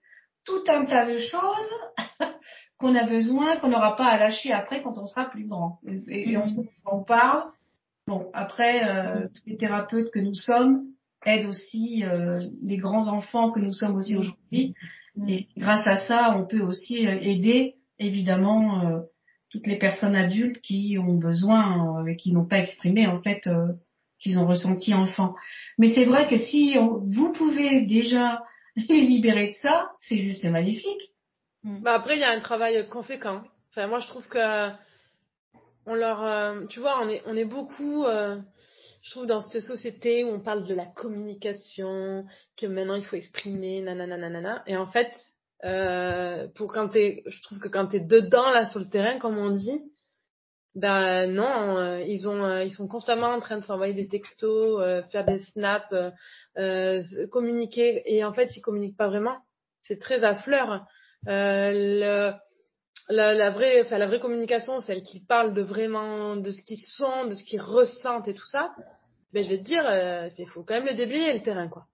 [0.45, 2.19] tout un tas de choses
[2.77, 5.79] qu'on a besoin, qu'on n'aura pas à lâcher après quand on sera plus grand.
[6.09, 6.45] Et, on,
[6.85, 7.43] on parle.
[8.05, 10.87] Bon, après, euh, tous les thérapeutes que nous sommes
[11.25, 14.73] aident aussi euh, les grands enfants que nous sommes aussi aujourd'hui.
[15.29, 18.99] Et grâce à ça, on peut aussi euh, aider évidemment euh,
[19.51, 23.47] toutes les personnes adultes qui ont besoin et qui n'ont pas exprimé en fait
[24.21, 25.35] qu'ils ont ressenti enfant.
[25.77, 28.41] Mais c'est vrai que si vous pouvez déjà
[28.89, 31.11] les libérer de ça, c'est juste magnifique.
[31.63, 31.81] Mm.
[31.81, 33.43] Bah après, il y a un travail conséquent.
[33.71, 34.71] Enfin, moi, je trouve que
[35.85, 38.37] on leur, euh, tu vois, on est, on est beaucoup, euh,
[39.01, 42.25] je trouve, dans cette société où on parle de la communication,
[42.57, 44.63] que maintenant il faut exprimer, nanana, nanana.
[44.67, 45.11] Et en fait,
[45.63, 49.37] euh, pour quand t'es, je trouve que quand t'es dedans là sur le terrain, comme
[49.37, 49.91] on dit,
[50.75, 54.79] ben non, euh, ils ont, euh, ils sont constamment en train de s'envoyer des textos,
[54.81, 55.93] euh, faire des snaps,
[57.29, 58.03] communiquer.
[58.05, 59.37] Et en fait, ils communiquent pas vraiment.
[59.81, 60.85] C'est très à fleur.
[61.25, 62.31] Le,
[63.09, 66.79] la, la, vraie, enfin la vraie communication, celle qui parle de vraiment de ce qu'ils
[66.79, 68.71] sont, de ce qu'ils ressentent et tout ça.
[69.33, 69.83] Ben je vais te dire,
[70.37, 71.85] il faut quand même le déblayer le terrain quoi.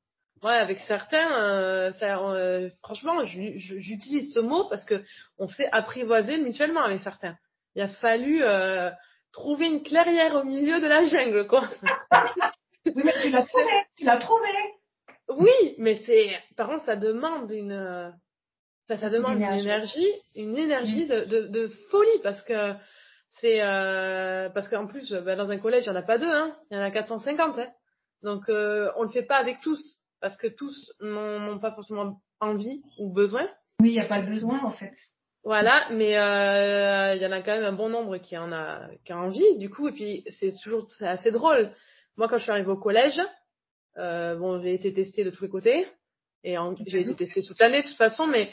[0.43, 5.03] Ouais, avec certains, ça, franchement, j'utilise ce mot parce que
[5.39, 7.37] on s'est apprivoisé mutuellement avec certains
[7.77, 8.89] il a fallu euh,
[9.31, 11.63] trouver une clairière au milieu de la jungle, quoi.
[12.87, 14.47] oui, mais tu l'as trouvé, tu l'as trouvé.
[15.29, 18.11] Oui, mais c'est, par contre, ça demande une,
[18.87, 22.73] ça, ça demande une énergie, une énergie de, de, de, folie parce que
[23.29, 26.25] c'est, euh, parce qu'en plus, bah, dans un collège, il n'y en a pas deux,
[26.25, 27.67] hein, il y en a 450, hein.
[28.23, 29.79] Donc, euh, on le fait pas avec tous
[30.19, 33.47] parce que tous n'ont pas forcément envie ou besoin.
[33.81, 34.95] Oui, il n'y a pas le besoin en fait.
[35.47, 38.81] Voilà, mais euh, il y en a quand même un bon nombre qui en a,
[39.05, 41.71] qui a envie, du coup, et puis c'est toujours c'est assez drôle.
[42.17, 43.17] Moi, quand je suis arrivée au collège,
[43.97, 45.87] euh, bon, j'ai été testée de tous les côtés,
[46.43, 48.51] et j'ai été testée toute l'année de toute façon, mais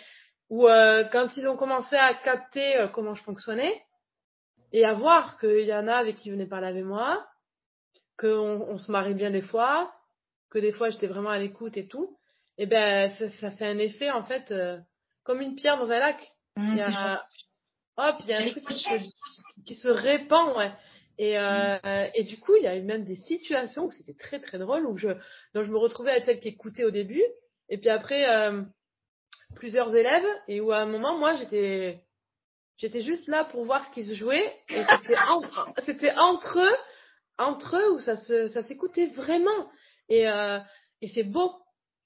[0.51, 3.75] où euh, quand ils ont commencé à capter euh, comment je fonctionnais,
[4.71, 7.27] et à voir qu'il y en a avec qui venaient parler avec moi,
[8.17, 9.93] qu'on on se marie bien des fois,
[10.49, 12.17] que des fois j'étais vraiment à l'écoute et tout,
[12.57, 14.55] et ben ça, ça, fait un effet en fait
[15.25, 16.25] comme une pierre dans un lac
[16.57, 17.23] Mmh, il y a,
[17.97, 20.73] hop, il y a un truc qui se, qui se répand, ouais.
[21.19, 22.11] Et, euh, mmh.
[22.15, 24.87] et du coup, il y a eu même des situations où c'était très très drôle,
[24.87, 25.09] où je,
[25.55, 27.23] donc je me retrouvais à être celle qui écoutait au début,
[27.69, 28.63] et puis après euh,
[29.57, 32.01] plusieurs élèves, et où à un moment, moi, j'étais,
[32.77, 36.77] j'étais juste là pour voir ce qui se jouait, et c'était entre, c'était entre eux,
[37.39, 39.71] entre eux où ça se, ça s'écoutait vraiment,
[40.09, 40.59] et euh,
[41.01, 41.53] et c'est beau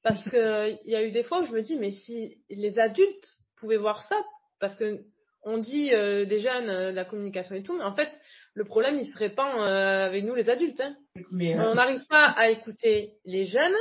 [0.02, 2.78] parce que il y a eu des fois où je me dis mais si les
[2.78, 4.20] adultes pouvaient voir ça
[4.60, 5.00] parce que
[5.44, 8.10] on dit euh, des jeunes euh, la communication et tout, mais en fait,
[8.54, 10.80] le problème il se répand euh, avec nous les adultes.
[10.80, 10.96] Hein.
[11.30, 13.76] Mais, on n'arrive pas à écouter les jeunes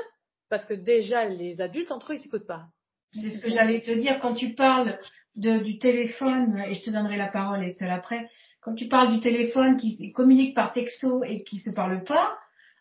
[0.49, 2.65] parce que déjà les adultes entre eux ils s'écoutent pas.
[3.13, 4.97] C'est ce que j'allais te dire quand tu parles
[5.35, 8.29] de, du téléphone et je te donnerai la parole Estelle après.
[8.61, 12.37] Quand tu parles du téléphone qui communique par texto et qui se parle pas,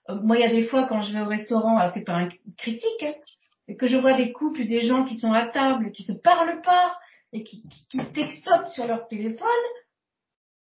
[0.09, 2.29] moi il y a des fois quand je vais au restaurant, ah, c'est pas un
[2.59, 6.13] critique, hein, que je vois des couples, des gens qui sont à table, qui se
[6.13, 6.97] parlent pas,
[7.37, 9.47] et qui, qui, textotent sur leur téléphone,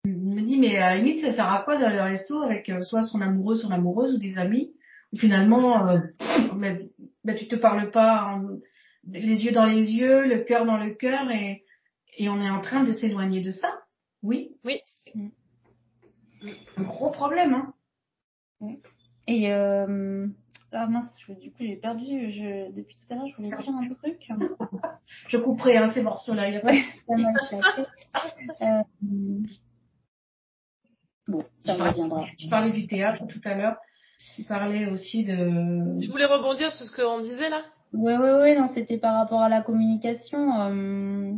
[0.03, 2.69] je me dis, mais à la limite, ça sert à quoi d'aller au resto avec
[2.69, 4.73] euh, soit son amoureux, son amoureuse ou des amis,
[5.13, 5.99] où finalement, euh,
[6.55, 6.77] ben,
[7.23, 8.39] ben, tu te parles pas
[9.07, 11.63] les yeux dans les yeux, le cœur dans le cœur, et,
[12.17, 13.69] et on est en train de s'éloigner de ça?
[14.21, 14.51] Oui.
[14.63, 14.81] Oui.
[16.77, 17.73] Un gros problème, hein.
[19.27, 20.27] Et euh,
[20.75, 22.31] ah mince, du coup j'ai perdu.
[22.31, 24.29] Je, depuis tout à l'heure, je voulais dire un truc.
[25.27, 26.49] je couperai hein, ces morceaux-là.
[26.49, 26.83] Il ouais,
[28.61, 28.83] euh,
[31.27, 32.25] Bon, ça reviendra.
[32.37, 33.77] Tu parlais du théâtre tout à l'heure.
[34.35, 35.99] Tu parlais aussi de.
[35.99, 37.61] Je voulais rebondir sur ce qu'on disait là.
[37.93, 38.55] Oui, oui, oui.
[38.55, 40.61] Non, c'était par rapport à la communication.
[40.61, 41.33] Euh...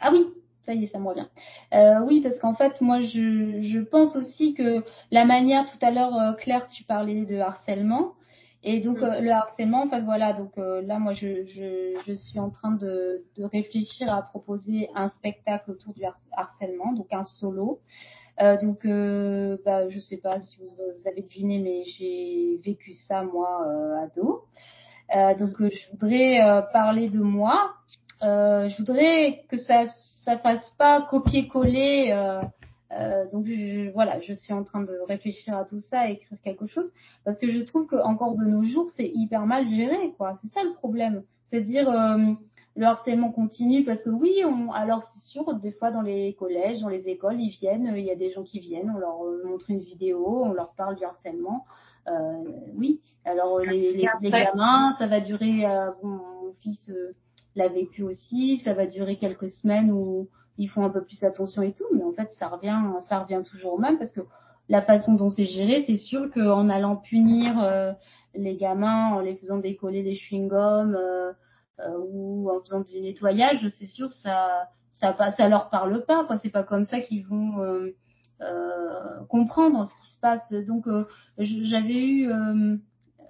[0.00, 0.26] Ah oui,
[0.68, 1.26] ça y est, ça me revient.
[1.72, 5.90] Euh, oui, parce qu'en fait, moi, je, je, pense aussi que la manière, tout à
[5.90, 8.12] l'heure, euh, Claire, tu parlais de harcèlement.
[8.62, 9.04] Et donc, mm.
[9.04, 12.72] euh, le harcèlement, en fait, voilà, donc là, moi, je, je, je, suis en train
[12.72, 16.02] de, de, réfléchir à proposer un spectacle autour du
[16.32, 17.80] harcèlement, donc un solo.
[18.38, 18.84] donc,
[19.64, 23.66] bah, je sais pas si vous, vous avez deviné, mais j'ai vécu ça, moi,
[24.02, 24.44] ado.
[25.38, 26.40] donc, je voudrais
[26.74, 27.72] parler de moi.
[28.20, 29.86] je voudrais que ça
[30.28, 32.10] ça fasse pas copier-coller.
[32.12, 32.40] Euh,
[32.92, 36.66] euh, donc je, voilà, je suis en train de réfléchir à tout ça, écrire quelque
[36.66, 36.92] chose,
[37.24, 40.34] parce que je trouve que encore de nos jours c'est hyper mal géré, quoi.
[40.40, 42.18] C'est ça le problème, c'est dire euh,
[42.76, 46.80] le harcèlement continue parce que oui, on, alors c'est sûr, des fois dans les collèges,
[46.80, 49.70] dans les écoles, ils viennent, il y a des gens qui viennent, on leur montre
[49.70, 51.64] une vidéo, on leur parle du harcèlement.
[52.06, 52.42] Euh,
[52.76, 55.66] oui, alors les, les, les, gamins, ça va durer.
[56.02, 56.20] Mon
[56.62, 56.90] fils
[57.56, 60.28] l'a vécu aussi, ça va durer quelques semaines où
[60.58, 62.78] ils font un peu plus attention et tout, mais en fait ça revient,
[63.08, 64.20] ça revient toujours au même parce que
[64.68, 67.92] la façon dont c'est géré, c'est sûr qu'en allant punir euh,
[68.34, 71.32] les gamins, en les faisant décoller des chewing-gums euh,
[71.80, 76.38] euh, ou en faisant du nettoyage, c'est sûr ça ça ça leur parle pas quoi.
[76.38, 77.94] C'est pas comme ça qu'ils vont euh,
[79.28, 80.52] comprendre ce qui se passe.
[80.66, 80.86] Donc
[81.38, 82.30] j'avais eu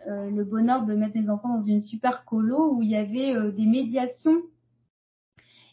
[0.07, 3.67] le bonheur de mettre mes enfants dans une super colo où il y avait des
[3.67, 4.43] médiations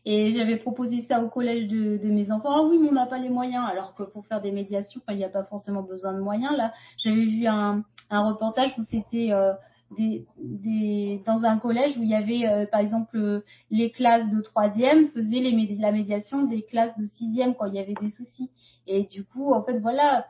[0.05, 2.49] et j'avais proposé ça au collège de, mes enfants.
[2.51, 3.65] Ah oui, mais on n'a pas les moyens.
[3.67, 6.55] Alors que pour faire des médiations, il n'y a pas forcément besoin de moyens.
[6.55, 9.53] Là, j'avais vu un, reportage où c'était euh,
[11.25, 15.09] dans un collège où il y avait, euh, par exemple, euh, les classes de troisième
[15.09, 15.41] faisaient
[15.79, 18.51] la médiation des classes de sixième quand il y avait des soucis.
[18.85, 20.27] Et du coup, en fait, voilà,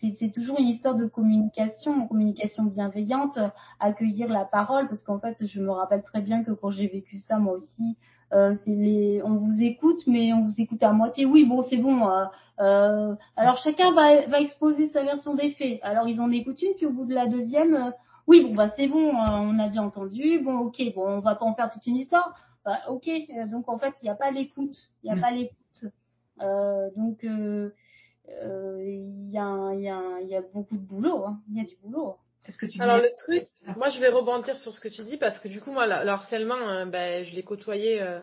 [0.00, 3.38] c'est toujours une histoire de communication, communication bienveillante,
[3.80, 7.18] accueillir la parole, parce qu'en fait, je me rappelle très bien que quand j'ai vécu
[7.18, 7.96] ça, moi aussi,
[8.32, 11.24] euh, c'est les, on vous écoute, mais on vous écoute à moitié.
[11.26, 12.08] Oui, bon, c'est bon.
[12.08, 12.24] Euh,
[12.60, 15.78] euh, alors chacun va, va exposer sa version des faits.
[15.82, 17.90] Alors ils en écoutent une, puis au bout de la deuxième, euh,
[18.26, 20.40] oui, bon, bah c'est bon, euh, on a déjà entendu.
[20.40, 22.34] Bon, ok, bon, on va pas en faire toute une histoire.
[22.64, 23.08] Bah, ok,
[23.48, 25.20] donc en fait, il n'y a pas l'écoute, il n'y a mm.
[25.20, 25.56] pas l'écoute.
[26.96, 27.24] donc
[28.28, 31.40] il y, a, y, a, y a beaucoup de boulot, hein.
[31.48, 32.16] il y a du boulot.
[32.48, 33.42] Ce que tu Alors le truc,
[33.76, 36.08] moi je vais rebondir sur ce que tu dis parce que du coup moi le
[36.08, 38.20] harcèlement, euh, ben, je l'ai côtoyé euh,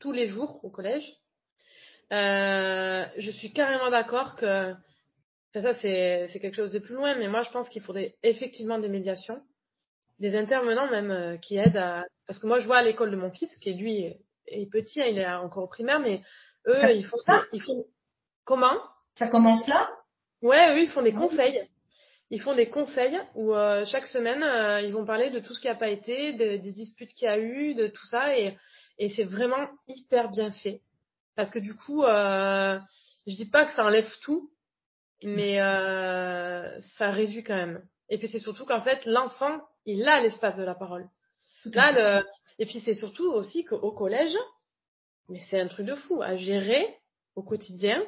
[0.00, 1.16] tous les jours au collège.
[2.12, 4.72] Euh, je suis carrément d'accord que
[5.54, 8.78] ça c'est c'est quelque chose de plus loin, mais moi je pense qu'il faudrait effectivement
[8.78, 9.40] des médiations,
[10.18, 13.30] des intervenants même qui aident à parce que moi je vois à l'école de mon
[13.30, 14.12] fils qui lui
[14.48, 16.20] est petit, hein, il est encore au primaire, mais
[16.66, 17.16] eux ils font,
[17.52, 17.84] ils font
[18.44, 18.76] comment?
[19.16, 19.88] Ça commence là?
[20.42, 21.60] Ouais, eux ils font des conseils.
[22.30, 25.60] Ils font des conseils où euh, chaque semaine euh, ils vont parler de tout ce
[25.60, 28.56] qui n'a pas été, de, des disputes qu'il y a eu, de tout ça et,
[28.98, 30.80] et c'est vraiment hyper bien fait.
[31.36, 32.78] Parce que du coup euh,
[33.26, 34.50] je dis pas que ça enlève tout
[35.22, 37.82] mais euh, ça réduit quand même.
[38.10, 41.08] Et puis c'est surtout qu'en fait l'enfant il a l'espace de la parole.
[41.64, 42.24] Là le
[42.58, 44.36] et puis c'est surtout aussi qu'au collège
[45.28, 46.86] mais c'est un truc de fou à gérer
[47.36, 48.02] au quotidien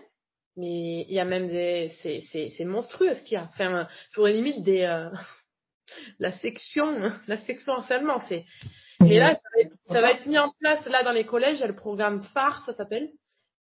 [0.59, 3.45] mais il y a même des c'est monstrueux ce qu'il y a.
[3.45, 5.09] Enfin j'aurais limite des euh,
[6.19, 8.45] la section la section harcèlement c'est
[9.01, 9.39] mais là
[9.89, 12.23] ça va, être, mis en place là dans les collèges il y a le programme
[12.35, 13.11] phare ça s'appelle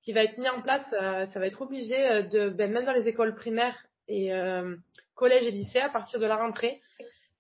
[0.04, 2.86] qui va être mis en place euh, ça va être obligé euh, de ben, même
[2.86, 3.78] dans les écoles primaires
[4.08, 4.76] et euh,
[5.16, 6.82] collèges et lycées à partir de la rentrée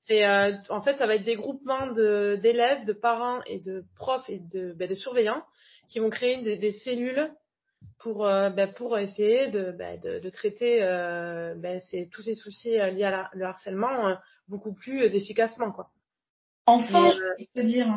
[0.03, 0.25] c'est
[0.69, 4.71] en fait ça va être des groupements d'élèves de parents et de profs et de
[4.73, 5.43] ben, de surveillants
[5.89, 7.29] qui vont créer des cellules
[7.99, 12.35] pour euh, ben, pour essayer de ben, de, de, traiter euh, ben, ces, tous ces
[12.35, 14.15] soucis euh, liés à la, le harcèlement euh,
[14.47, 15.89] beaucoup plus efficacement quoi.
[16.65, 17.87] Enfin, je peux dire.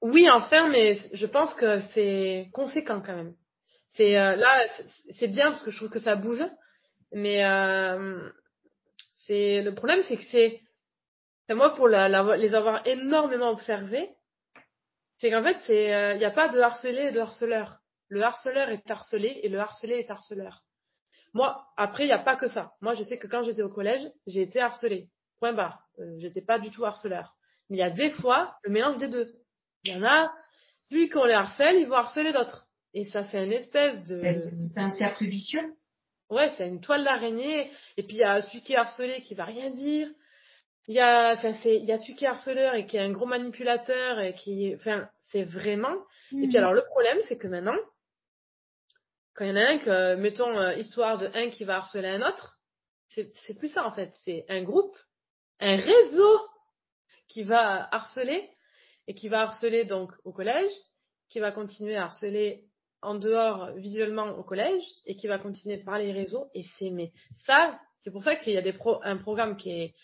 [0.00, 3.34] Oui, enfin, mais je pense que c'est conséquent quand même.
[3.90, 4.66] C'est là,
[5.10, 6.44] c'est bien parce que je trouve que ça bouge,
[7.12, 7.38] mais
[9.26, 10.60] c'est le problème, c'est que c'est
[11.50, 14.08] moi pour la, la, les avoir énormément observés,
[15.18, 17.77] c'est qu'en fait c'est il n'y a pas de harcelé et de harceleur
[18.08, 20.62] le harceleur est harcelé et le harcelé est harceleur.
[21.34, 22.72] Moi, après, il n'y a pas que ça.
[22.80, 25.08] Moi, je sais que quand j'étais au collège, j'ai été harcelée.
[25.40, 25.82] Point barre.
[25.98, 27.36] Euh, j'étais pas du tout harceleur.
[27.68, 29.34] Mais il y a des fois le mélange des deux.
[29.84, 30.32] Il y en a,
[30.90, 32.66] vu qu'on les harcèle, ils vont harceler d'autres.
[32.94, 34.22] Et ça fait une espèce de...
[34.22, 35.74] C'est un cercle vicieux.
[36.30, 37.70] Ouais, c'est une toile d'araignée.
[37.96, 40.08] Et puis il y a celui qui est harcelé qui va rien dire.
[40.88, 43.00] Il y a, enfin, c'est, il y a celui qui est harceleur et qui est
[43.00, 45.94] un gros manipulateur et qui, enfin, c'est vraiment.
[46.32, 46.56] Et puis mhm.
[46.56, 47.76] alors le problème, c'est que maintenant,
[49.38, 52.08] quand il y en a un que, mettons, euh, histoire de un qui va harceler
[52.08, 52.58] un autre,
[53.08, 54.12] c'est plus ça en fait.
[54.24, 54.96] C'est un groupe,
[55.60, 56.40] un réseau
[57.28, 58.50] qui va harceler
[59.06, 60.70] et qui va harceler donc au collège,
[61.28, 62.64] qui va continuer à harceler
[63.00, 66.50] en dehors visuellement au collège et qui va continuer par les réseaux.
[66.54, 67.12] Et mais
[67.46, 69.94] ça, c'est pour ça qu'il y a des pro, un programme qui est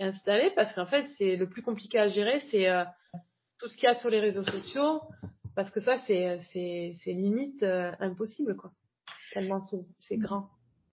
[0.00, 2.84] installé parce qu'en fait c'est le plus compliqué à gérer, c'est euh,
[3.60, 5.00] tout ce qu'il y a sur les réseaux sociaux,
[5.54, 8.72] parce que ça, c'est, c'est, c'est limite euh, impossible, quoi.
[9.32, 9.62] Tellement
[9.98, 10.48] c'est, grand.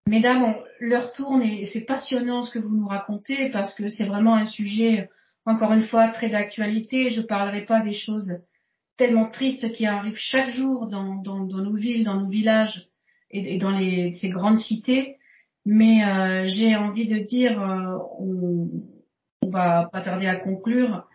[0.08, 4.36] Mesdames, l'heure tourne et c'est passionnant ce que vous nous racontez parce que c'est vraiment
[4.36, 5.10] un sujet,
[5.46, 7.10] encore une fois, très d'actualité.
[7.10, 8.32] Je parlerai pas des choses
[8.98, 12.88] tellement tristes qui arrivent chaque jour dans, dans, dans nos villes, dans nos villages
[13.30, 15.18] et, dans les, ces grandes cités.
[15.66, 18.70] Mais euh, j'ai envie de dire, euh, on,
[19.42, 21.06] on va pas tarder à conclure,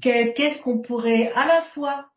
[0.00, 2.11] qu'est-ce qu'on pourrait à la fois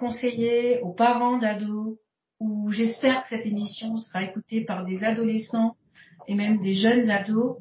[0.00, 1.98] conseiller aux parents d'ados,
[2.40, 5.76] ou j'espère que cette émission sera écoutée par des adolescents
[6.26, 7.58] et même des jeunes ados.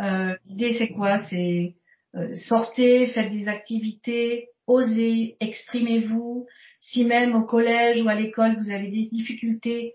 [0.00, 1.18] Euh, L'idée c'est quoi?
[1.30, 1.76] C'est
[2.16, 6.46] euh, sortez, faites des activités, osez, exprimez-vous.
[6.80, 9.94] Si même au collège ou à l'école vous avez des difficultés,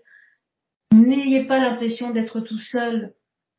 [0.92, 3.12] n'ayez pas l'impression d'être tout seul.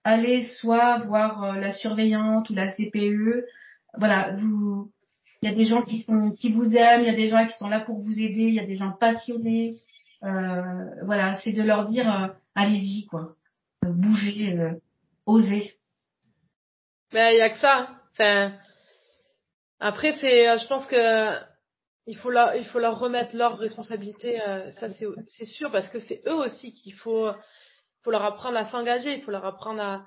[0.04, 3.46] Allez soit voir euh, la surveillante ou la CPE.
[3.98, 4.92] Voilà, vous,
[5.46, 7.46] il y a des gens qui sont qui vous aiment, il y a des gens
[7.46, 9.76] qui sont là pour vous aider, il y a des gens passionnés.
[10.24, 10.62] Euh,
[11.04, 13.36] voilà, c'est de leur dire euh, allez-y quoi,
[13.84, 14.58] bougez,
[15.28, 15.76] osez.
[17.14, 17.90] Ben il y a que ça.
[18.14, 18.54] Enfin,
[19.80, 21.38] après c'est, je pense que
[22.08, 24.40] il faut leur, il faut leur remettre leur responsabilité.
[24.72, 27.30] ça c'est, c'est sûr parce que c'est eux aussi qu'il faut,
[28.02, 30.06] faut leur apprendre à s'engager, il faut leur apprendre à,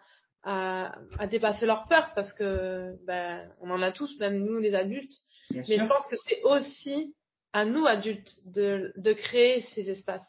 [0.49, 4.75] à, à, dépasser leur peur parce que ben, on en a tous, même nous les
[4.75, 5.13] adultes.
[5.51, 7.15] Mais je pense que c'est aussi
[7.53, 10.27] à nous adultes de, de créer ces espaces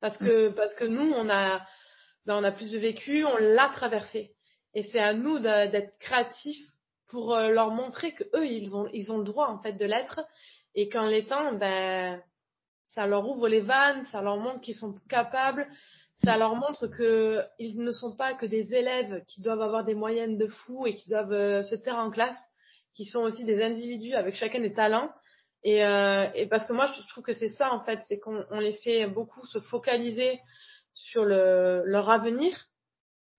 [0.00, 0.54] parce que mm.
[0.54, 1.66] parce que nous on a
[2.26, 4.34] ben, on a plus de vécu, on l'a traversé
[4.74, 6.66] et c'est à nous d'être créatifs
[7.08, 9.86] pour euh, leur montrer que eux ils vont ils ont le droit en fait de
[9.86, 10.20] l'être
[10.74, 12.22] et qu'en l'étant ben
[12.94, 15.66] ça leur ouvre les vannes, ça leur montre qu'ils sont capables,
[16.24, 19.94] ça leur montre que ils ne sont pas que des élèves qui doivent avoir des
[19.94, 22.38] moyennes de fou et qui doivent euh, se taire en classe,
[22.94, 25.10] qui sont aussi des individus avec chacun des talents.
[25.64, 28.44] Et, euh, et parce que moi, je trouve que c'est ça en fait, c'est qu'on
[28.58, 30.40] les fait beaucoup se focaliser
[30.94, 32.66] sur le, leur avenir,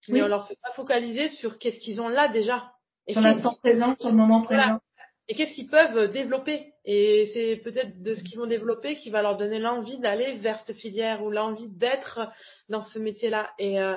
[0.09, 2.71] mais on leur fait pas focaliser sur qu'est-ce qu'ils ont là déjà.
[3.07, 4.79] sur l'instant présent, sur le moment présent
[5.27, 6.72] et qu'est-ce qu'ils peuvent développer.
[6.85, 10.59] Et c'est peut-être de ce qu'ils vont développer qui va leur donner l'envie d'aller vers
[10.59, 12.19] cette filière ou l'envie d'être
[12.67, 13.51] dans ce métier-là.
[13.57, 13.95] Et euh,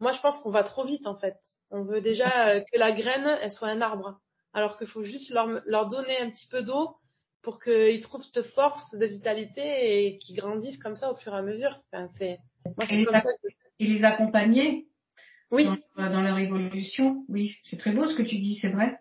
[0.00, 1.36] moi, je pense qu'on va trop vite en fait.
[1.70, 4.20] On veut déjà euh, que la graine, elle soit un arbre,
[4.52, 6.96] alors qu'il faut juste leur, leur donner un petit peu d'eau
[7.42, 11.38] pour qu'ils trouvent cette force de vitalité et qu'ils grandissent comme ça au fur et
[11.38, 11.74] à mesure.
[11.92, 12.38] Enfin, c'est
[12.90, 13.30] et, comme ça
[13.78, 14.88] et les accompagner
[15.50, 15.68] oui.
[15.96, 17.24] dans leur évolution.
[17.28, 18.98] Oui, c'est très beau ce que tu dis, c'est vrai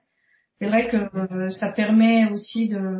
[0.55, 2.99] c'est vrai que euh, ça permet aussi de,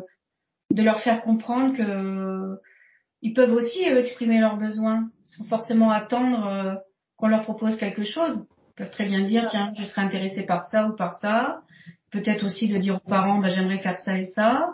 [0.71, 2.59] de leur faire comprendre que
[3.21, 6.75] ils peuvent aussi exprimer leurs besoins sans forcément attendre euh,
[7.17, 8.45] qu'on leur propose quelque chose.
[8.69, 11.61] Ils peuvent très bien dire tiens je serais intéressé par ça ou par ça.
[12.11, 14.73] Peut-être aussi de dire aux parents bah, j'aimerais faire ça et ça.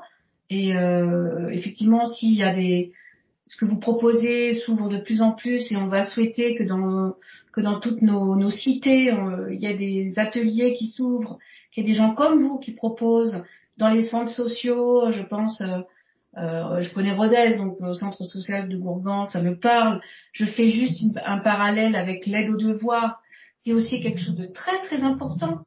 [0.50, 2.92] Et euh, effectivement s'il y a des
[3.48, 7.16] ce que vous proposez s'ouvre de plus en plus et on va souhaiter que dans
[7.52, 9.14] que dans toutes nos, nos cités
[9.52, 11.38] il y a des ateliers qui s'ouvrent
[11.72, 13.44] qu'il y ait des gens comme vous qui proposent
[13.82, 15.82] dans les centres sociaux, je pense, euh,
[16.38, 20.02] euh, je connais Rodez, donc au centre social de Gourgan, ça me parle.
[20.34, 23.22] Je fais juste un parallèle avec l'aide aux devoirs,
[23.64, 25.62] qui est aussi quelque chose de très très important.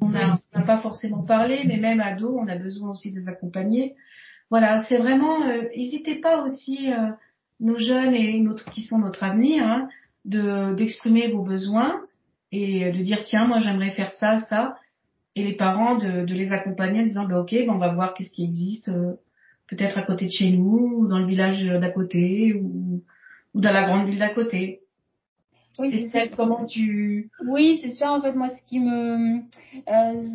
[0.00, 3.28] On n'a pas forcément parlé, mais même à dos, on a besoin aussi de les
[3.28, 3.94] accompagner.
[4.50, 7.10] Voilà, c'est vraiment, euh, n'hésitez pas aussi, euh,
[7.60, 9.88] nos jeunes et notre, qui sont notre avenir, hein,
[10.24, 12.00] de d'exprimer vos besoins
[12.50, 14.76] et de dire tiens, moi j'aimerais faire ça, ça
[15.36, 18.14] et les parents de, de les accompagner en disant bah, ok ben on va voir
[18.14, 19.14] qu'est-ce qui existe euh,
[19.68, 23.02] peut-être à côté de chez nous ou dans le village d'à côté ou,
[23.54, 24.80] ou dans la grande ville d'à côté.
[25.78, 29.38] Oui c'est comment tu oui c'est ça en fait moi ce qui me
[29.88, 30.28] euh,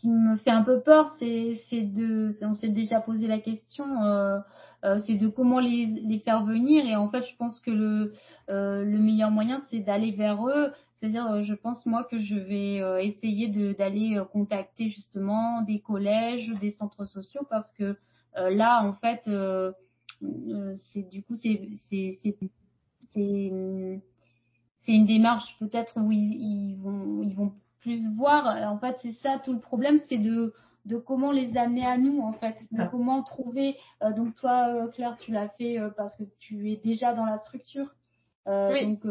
[0.00, 4.38] qui me fait un peu peur c'est de on s'est déjà posé la question euh,
[4.84, 6.86] euh, c'est de comment les, les faire venir.
[6.86, 8.12] Et en fait je pense que le
[8.48, 10.72] euh, le meilleur moyen c'est d'aller vers eux.
[10.94, 17.04] C'est-à-dire, je pense moi que je vais essayer d'aller contacter justement des collèges, des centres
[17.04, 17.96] sociaux parce que
[18.34, 19.30] là, en fait,
[20.74, 21.60] c'est du coup c'est
[23.14, 27.52] c'est une démarche peut-être où ils, ils, vont ils vont
[27.88, 28.46] plus voir.
[28.70, 30.52] En fait, c'est ça tout le problème, c'est de
[30.84, 32.88] de comment les amener à nous en fait, de ah.
[32.90, 33.76] comment trouver.
[34.16, 37.94] donc toi, Claire, tu l'as fait parce que tu es déjà dans la structure.
[38.46, 38.96] oui.
[38.96, 39.04] Donc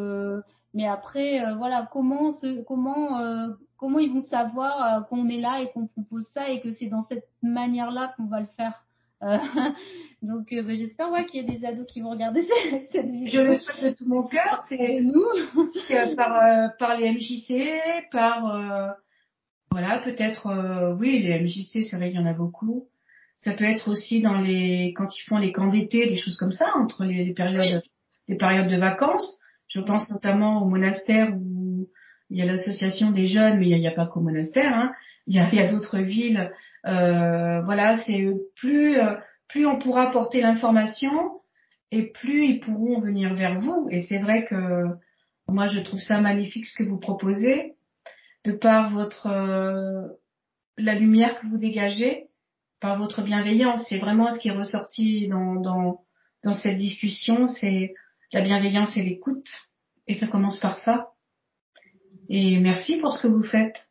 [0.78, 3.47] mais après, euh, voilà, comment se, comment euh,
[3.78, 6.86] comment ils vont savoir euh, qu'on est là et qu'on propose ça et que c'est
[6.86, 8.86] dans cette manière-là qu'on va le faire?
[10.22, 12.41] donc, bah, j'espère ouais, qu'il y a des ados qui vont regarder
[12.91, 13.30] cette, vidéo.
[13.32, 14.63] Je le souhaite de tout mon cœur.
[14.70, 15.26] C'est nous,
[16.15, 18.95] par par les MJC, par
[19.72, 22.88] voilà, peut-être oui, les MJC, c'est vrai qu'il y en a beaucoup.
[23.36, 26.51] Ça peut être aussi dans les quand ils font les camps d'été, des choses comme
[26.51, 27.84] ça entre les, périodes
[28.28, 29.39] les périodes de vacances.
[29.68, 31.88] Je pense notamment au monastère où
[32.30, 34.74] il y a l'association des jeunes, mais il n'y a, pas qu'au monastère.
[34.74, 34.91] Hein.
[35.28, 36.51] Il y a, a d'autres villes.
[36.86, 38.25] Euh, voilà, c'est
[38.55, 39.15] plus euh,
[39.49, 41.41] plus on pourra porter l'information
[41.91, 43.88] et plus ils pourront venir vers vous.
[43.91, 44.86] Et c'est vrai que
[45.47, 47.75] moi je trouve ça magnifique ce que vous proposez,
[48.45, 50.07] de par votre euh,
[50.78, 52.28] la lumière que vous dégagez,
[52.80, 53.86] par votre bienveillance.
[53.89, 56.01] C'est vraiment ce qui est ressorti dans, dans
[56.43, 57.93] dans cette discussion, c'est
[58.32, 59.49] la bienveillance et l'écoute.
[60.07, 61.09] Et ça commence par ça.
[62.30, 63.87] Et merci pour ce que vous faites.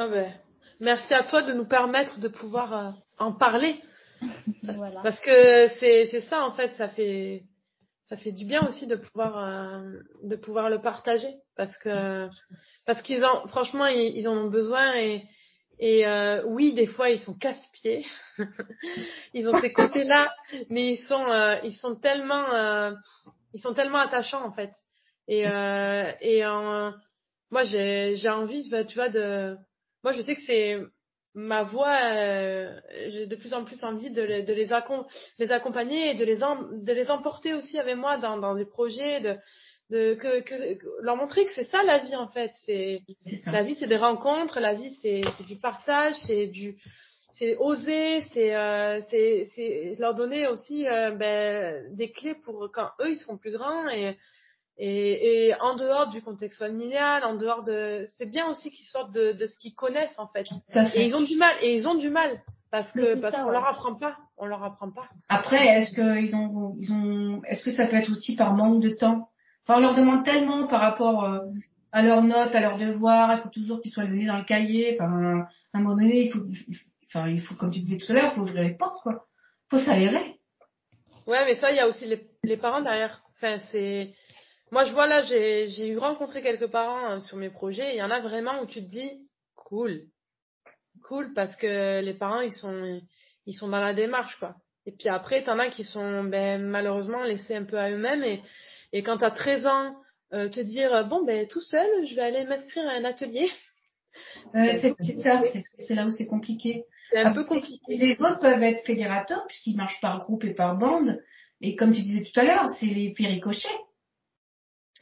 [0.00, 0.32] Ah ben,
[0.78, 3.82] merci à toi de nous permettre de pouvoir euh, en parler.
[4.62, 5.00] voilà.
[5.02, 7.42] Parce que c'est c'est ça en fait, ça fait
[8.04, 9.80] ça fait du bien aussi de pouvoir euh,
[10.22, 12.28] de pouvoir le partager parce que
[12.86, 15.24] parce qu'ils en franchement ils, ils, en ont besoin et
[15.80, 18.06] et euh, oui des fois ils sont casse-pieds
[19.34, 20.32] ils ont ces côtés là
[20.70, 22.92] mais ils sont euh, ils sont tellement euh,
[23.52, 24.70] ils sont tellement attachants en fait
[25.26, 26.42] et euh, et
[27.50, 29.58] moi j'ai j'ai envie tu vois de
[30.02, 30.78] moi je sais que c'est
[31.34, 34.68] ma voix, euh, j'ai de plus en plus envie de les, de les,
[35.38, 39.20] les accompagner et de les, de les emporter aussi avec moi dans, dans des projets,
[39.20, 39.36] de,
[39.90, 42.52] de que, que, leur montrer que c'est ça la vie en fait.
[42.66, 43.02] C'est
[43.46, 46.76] la vie, c'est des rencontres, la vie, c'est du partage, c'est du
[47.34, 53.10] c'est oser, c'est euh, c'est leur donner aussi euh, ben, des clés pour quand eux
[53.10, 54.16] ils seront plus grands et
[54.78, 59.12] et, et, en dehors du contexte familial, en dehors de, c'est bien aussi qu'ils sortent
[59.12, 60.46] de, de ce qu'ils connaissent en fait.
[60.94, 63.66] Et ils ont du mal, et ils ont du mal parce que parce qu'on leur
[63.66, 65.08] apprend pas, on leur apprend pas.
[65.28, 68.82] Après, est-ce que ils ont, ils ont, est-ce que ça peut être aussi par manque
[68.82, 69.28] de temps?
[69.66, 71.40] Enfin, on leur demande tellement par rapport euh,
[71.92, 74.94] à leurs notes, à leurs devoirs, il faut toujours qu'ils soient donnés dans le cahier.
[74.94, 76.40] Enfin, à un moment donné, il faut,
[77.08, 79.26] enfin, il faut, comme tu disais tout à l'heure, il faut ouvrir les portes, quoi.
[79.70, 80.36] Faut s'aérer.
[81.26, 83.22] Ouais, mais ça, il y a aussi les, les parents derrière.
[83.36, 84.14] Enfin, c'est
[84.70, 87.94] moi, je vois là, j'ai eu rencontré quelques parents euh, sur mes projets.
[87.94, 90.02] Il y en a vraiment où tu te dis, cool,
[91.04, 93.00] cool, parce que les parents, ils sont,
[93.46, 94.56] ils sont dans la démarche, quoi.
[94.86, 98.24] Et puis après, t'en as qui sont, ben, malheureusement, laissés un peu à eux-mêmes.
[98.24, 98.42] Et,
[98.92, 99.96] et quand t'as 13 ans,
[100.32, 103.50] euh, te dire, bon, ben, tout seul, je vais aller m'inscrire à un atelier.
[104.54, 105.42] c'est ça,
[105.78, 106.84] c'est là où c'est compliqué.
[107.10, 107.80] C'est un peu compliqué.
[107.88, 111.22] Les autres peuvent être fédérateurs puisqu'ils marchent par groupe et par bande.
[111.60, 113.68] Et comme tu disais tout à l'heure, c'est les ricochets.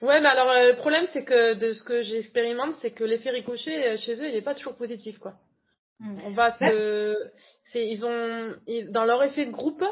[0.03, 3.31] Ouais, mais alors euh, le problème c'est que de ce que j'expérimente, c'est que l'effet
[3.31, 5.35] ricochet euh, chez eux, il est pas toujours positif quoi.
[6.01, 6.19] Hmm.
[6.25, 7.17] On va se,
[7.65, 8.55] c'est ils ont
[8.91, 9.85] dans leur effet de groupe,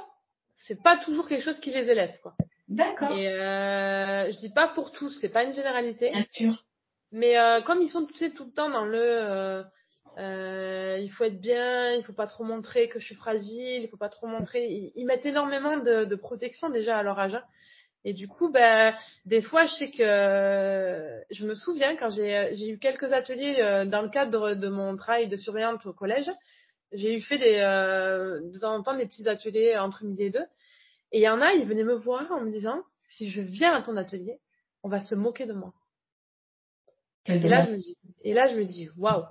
[0.67, 2.35] c'est pas toujours quelque chose qui les élève quoi.
[2.69, 3.11] D'accord.
[3.13, 6.11] Et euh, je dis pas pour tous, c'est pas une généralité.
[6.11, 6.65] Bien sûr.
[7.13, 9.63] Mais euh, comme ils sont tu sais, tout le temps dans le euh,
[10.19, 13.89] euh, il faut être bien, il faut pas trop montrer que je suis fragile, il
[13.89, 14.67] faut pas trop montrer.
[14.67, 17.35] Ils, ils mettent énormément de, de, protection déjà à leur âge.
[17.35, 17.45] Hein.
[18.05, 18.95] Et du coup, ben,
[19.25, 24.03] des fois, je sais que je me souviens quand j'ai eu quelques ateliers euh, dans
[24.03, 26.31] le cadre de mon travail de surveillante au collège,
[26.93, 30.31] j'ai eu fait des, euh, de temps en temps des petits ateliers entre midi et
[30.31, 30.47] deux.
[31.13, 33.75] Et il y en a, ils venaient me voir en me disant, si je viens
[33.75, 34.39] à ton atelier,
[34.83, 35.73] on va se moquer de moi.
[37.27, 39.25] Et là, je me dis, et là, je me dis, waouh.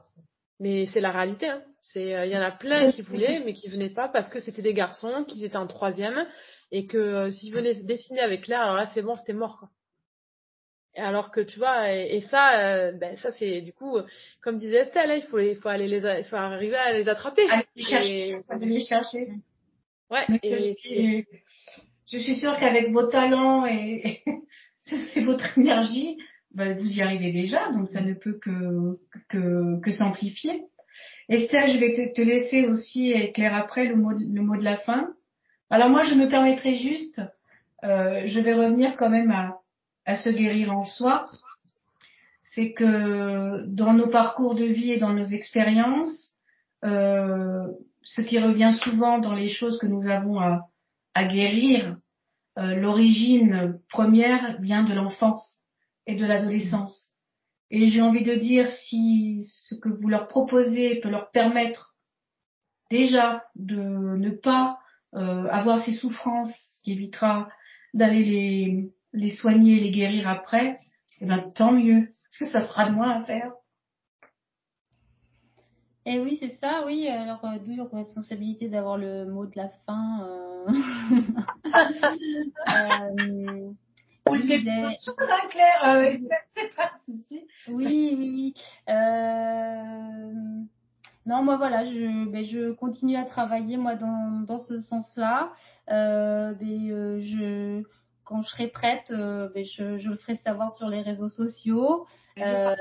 [0.59, 1.61] Mais c'est la réalité, hein.
[1.81, 4.39] C'est, euh, il y en a plein qui voulaient, mais qui venaient pas parce que
[4.39, 6.25] c'était des garçons, qu'ils étaient en troisième,
[6.73, 9.69] et que euh, s'il venait dessiner avec Claire, alors là c'est bon, c'était mort quoi.
[10.95, 13.97] Et alors que tu vois, et, ça, euh, ben ça c'est du coup,
[14.41, 17.07] comme disait Estelle, hein, il faut, il faut aller les, il faut arriver à les
[17.07, 17.49] attraper.
[17.49, 18.39] Aller les chercher.
[18.49, 19.27] Aller les chercher.
[20.11, 20.25] Ouais.
[20.43, 21.25] Et,
[22.11, 24.21] je, suis, sûre qu'avec vos talents et,
[25.15, 26.17] et votre énergie,
[26.51, 28.99] ben, vous y arrivez déjà, donc ça ne peut que
[29.29, 30.63] que, que s'amplifier.
[31.29, 34.77] Estelle, je vais te, te laisser aussi éclairer après le mot, le mot de la
[34.77, 35.15] fin.
[35.73, 37.19] Alors moi, je me permettrai juste,
[37.83, 39.31] euh, je vais revenir quand même
[40.05, 41.25] à, se guérir en soi.
[42.43, 46.35] C'est que dans nos parcours de vie et dans nos expériences,
[46.85, 47.65] euh,
[48.03, 50.69] ce qui revient souvent dans les choses que nous avons à,
[51.15, 51.97] à guérir,
[52.59, 55.63] euh, l'origine première vient de l'enfance
[56.05, 57.13] et de l'adolescence.
[57.71, 61.95] Et j'ai envie de dire si ce que vous leur proposez peut leur permettre
[62.91, 63.81] déjà de
[64.17, 64.77] ne pas
[65.15, 67.49] euh, avoir ces souffrances, ce qui évitera
[67.93, 70.77] d'aller les, les soigner, les guérir après,
[71.21, 73.51] eh ben tant mieux, parce que ça sera de moins à faire.
[76.05, 77.07] Et eh oui, c'est ça, oui.
[77.07, 80.27] Alors, euh, d'où la responsabilité d'avoir le mot de la fin.
[80.27, 80.67] Euh...
[82.67, 83.71] euh...
[84.29, 84.97] Oui, mais...
[85.49, 86.11] Claire, euh,
[87.69, 88.53] oui, oui, oui.
[88.89, 90.63] Euh...
[91.25, 95.53] Non, moi voilà, je, ben, je continue à travailler moi dans, dans ce sens-là.
[95.89, 97.83] Euh, ben, euh, je,
[98.25, 102.05] quand je serai prête, euh, ben, je, je le ferai savoir sur les réseaux sociaux.
[102.39, 102.75] Euh,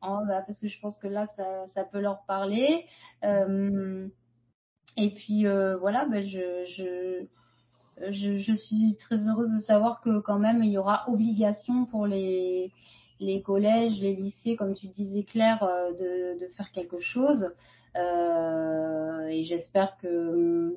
[0.00, 2.84] parce que je pense que là, ça, ça peut leur parler.
[4.96, 5.46] Et puis
[5.80, 7.26] voilà, ben, je, je,
[8.10, 12.06] je, je suis très heureuse de savoir que quand même il y aura obligation pour
[12.06, 12.70] les
[13.20, 17.50] les collèges, les lycées, comme tu disais Claire, euh, de, de faire quelque chose.
[17.96, 20.74] Euh, et j'espère que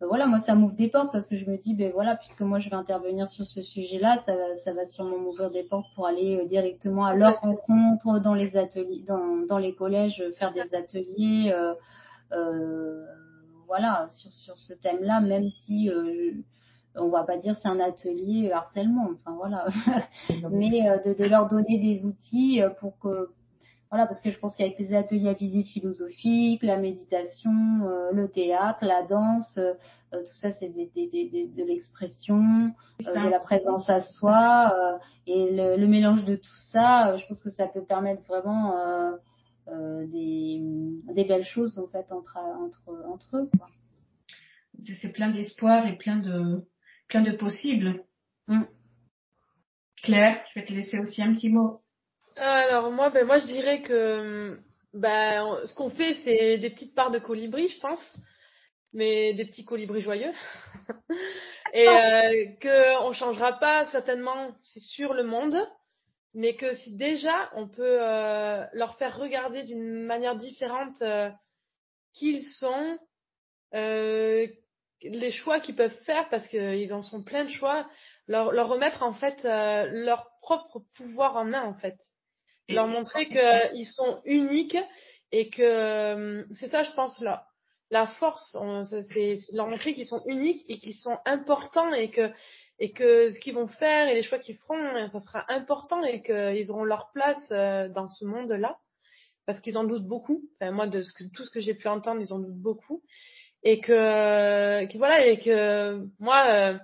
[0.00, 2.58] voilà, moi ça m'ouvre des portes parce que je me dis, ben voilà, puisque moi
[2.58, 6.44] je vais intervenir sur ce sujet-là, ça, ça va sûrement m'ouvrir des portes pour aller
[6.46, 11.52] directement à leur rencontre dans les ateliers, dans, dans les collèges, faire des ateliers,
[12.32, 13.04] euh,
[13.66, 15.90] voilà, sur sur ce thème-là, même si
[16.96, 19.66] on va pas dire c'est un atelier harcèlement, enfin voilà,
[20.50, 23.30] mais de, de, leur donner des outils pour que
[23.90, 27.50] voilà, parce que je pense qu'avec les ateliers à visée philosophique, la méditation,
[27.82, 29.74] euh, le théâtre, la danse, euh,
[30.14, 36.24] euh, tout ça c'est de l'expression, de la présence à soi, et le, le, mélange
[36.24, 38.74] de tout ça, je pense que ça peut permettre vraiment
[39.68, 40.60] des,
[41.14, 43.50] des, belles choses en fait entre entre entre eux.
[45.00, 46.64] C'est plein d'espoir et plein de
[47.10, 48.02] plein de possibles.
[48.48, 48.62] Mm.
[50.02, 51.80] Claire, je vais te laisser aussi un petit mot.
[52.36, 54.58] Alors moi, ben moi je dirais que
[54.94, 58.00] ben, ce qu'on fait, c'est des petites parts de colibri, je pense,
[58.92, 60.32] mais des petits colibris joyeux,
[61.74, 65.56] et euh, que on changera pas certainement, c'est sûr, le monde,
[66.34, 71.30] mais que si déjà on peut euh, leur faire regarder d'une manière différente euh,
[72.12, 72.98] qui ils sont,
[73.74, 74.46] euh,
[75.02, 77.88] les choix qu'ils peuvent faire parce qu'ils en sont plein de choix,
[78.28, 81.96] leur, leur remettre en fait euh, leur propre pouvoir en main en fait
[82.72, 84.78] leur montrer qu'ils sont uniques
[85.32, 87.46] et que euh, c'est ça, je pense, là.
[87.92, 88.56] La force,
[89.12, 92.30] c'est leur montrer qu'ils sont uniques et qu'ils sont importants et que
[92.78, 96.22] et que ce qu'ils vont faire et les choix qu'ils feront, ça sera important et
[96.22, 98.78] qu'ils auront leur place euh, dans ce monde-là
[99.44, 100.48] parce qu'ils en doutent beaucoup.
[100.54, 103.02] Enfin, moi, de ce que, tout ce que j'ai pu entendre, ils en doutent beaucoup
[103.62, 106.78] et que, que voilà et que moi, euh,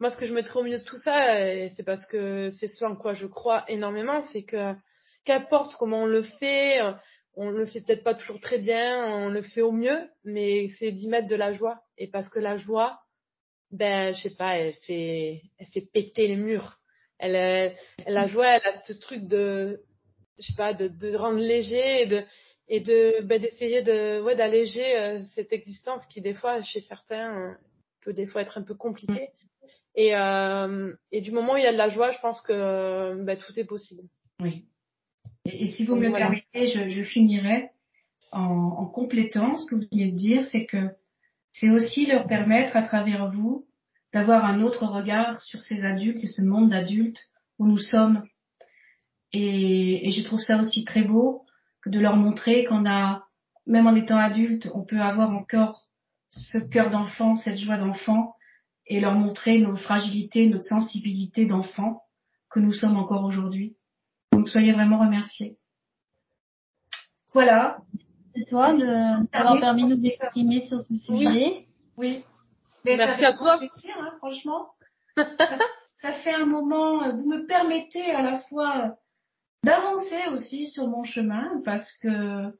[0.00, 1.38] moi, ce que je mettrais au milieu de tout ça,
[1.70, 4.74] c'est parce que c'est ce en quoi je crois énormément, c'est que
[5.24, 6.92] qu'importe comment on le fait, euh,
[7.34, 10.92] on le fait peut-être pas toujours très bien, on le fait au mieux, mais c'est
[10.92, 11.80] d'y mettre de la joie.
[11.98, 13.00] Et parce que la joie,
[13.70, 16.78] ben, je sais pas, elle fait, elle fait péter les murs.
[17.18, 17.74] Elle, elle,
[18.06, 19.82] la joie, elle a ce truc de,
[20.38, 22.22] je sais pas, de, de rendre léger et de,
[22.68, 27.34] et de, ben, d'essayer de, ouais, d'alléger euh, cette existence qui, des fois, chez certains,
[27.36, 27.54] euh,
[28.02, 29.30] peut des fois être un peu compliquée.
[29.94, 33.22] Et, euh, et du moment où il y a de la joie, je pense que
[33.24, 34.02] ben, tout est possible.
[34.40, 34.64] Oui.
[35.44, 37.70] Et, si vous me le permettez, je, je finirai
[38.32, 40.90] en, en, complétant ce que vous venez de dire, c'est que
[41.52, 43.66] c'est aussi leur permettre à travers vous
[44.12, 48.24] d'avoir un autre regard sur ces adultes et ce monde d'adultes où nous sommes.
[49.32, 51.45] Et, et, je trouve ça aussi très beau
[51.86, 53.28] que de leur montrer qu'on a,
[53.66, 55.82] même en étant adulte, on peut avoir encore
[56.28, 58.34] ce cœur d'enfant, cette joie d'enfant,
[58.88, 62.02] et leur montrer nos fragilités, notre sensibilité d'enfant
[62.50, 63.76] que nous sommes encore aujourd'hui.
[64.32, 65.58] Donc soyez vraiment remerciés.
[67.32, 67.78] Voilà.
[68.34, 68.74] Et toi
[69.32, 71.66] d'avoir permis de nous exprimer sur ce sujet.
[71.96, 72.24] Oui.
[72.84, 73.60] Merci à toi.
[73.60, 74.70] hein, franchement.
[75.16, 78.88] ça, fait un moment, euh, vous me permettez à la fois euh,
[79.64, 82.52] d'avancer aussi sur mon chemin parce que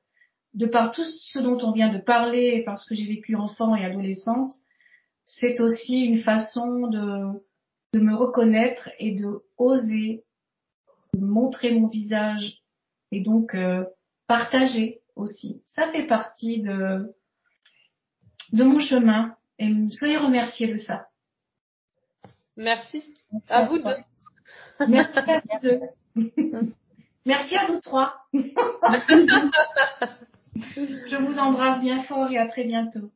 [0.55, 3.84] de par tout ce dont on vient de parler, parce que j'ai vécu enfant et
[3.84, 4.55] adolescente,
[5.24, 7.44] c'est aussi une façon de,
[7.92, 10.24] de me reconnaître et de oser
[11.18, 12.62] montrer mon visage
[13.12, 13.84] et donc euh,
[14.26, 15.62] partager aussi.
[15.66, 17.14] Ça fait partie de,
[18.53, 21.09] de mon chemin et soyez remerciés de ça.
[22.57, 23.03] Merci.
[23.49, 24.88] À vous deux.
[24.88, 26.72] Merci à vous deux.
[27.26, 28.14] Merci à vous trois.
[30.76, 33.10] Je vous embrasse bien fort et à très bientôt.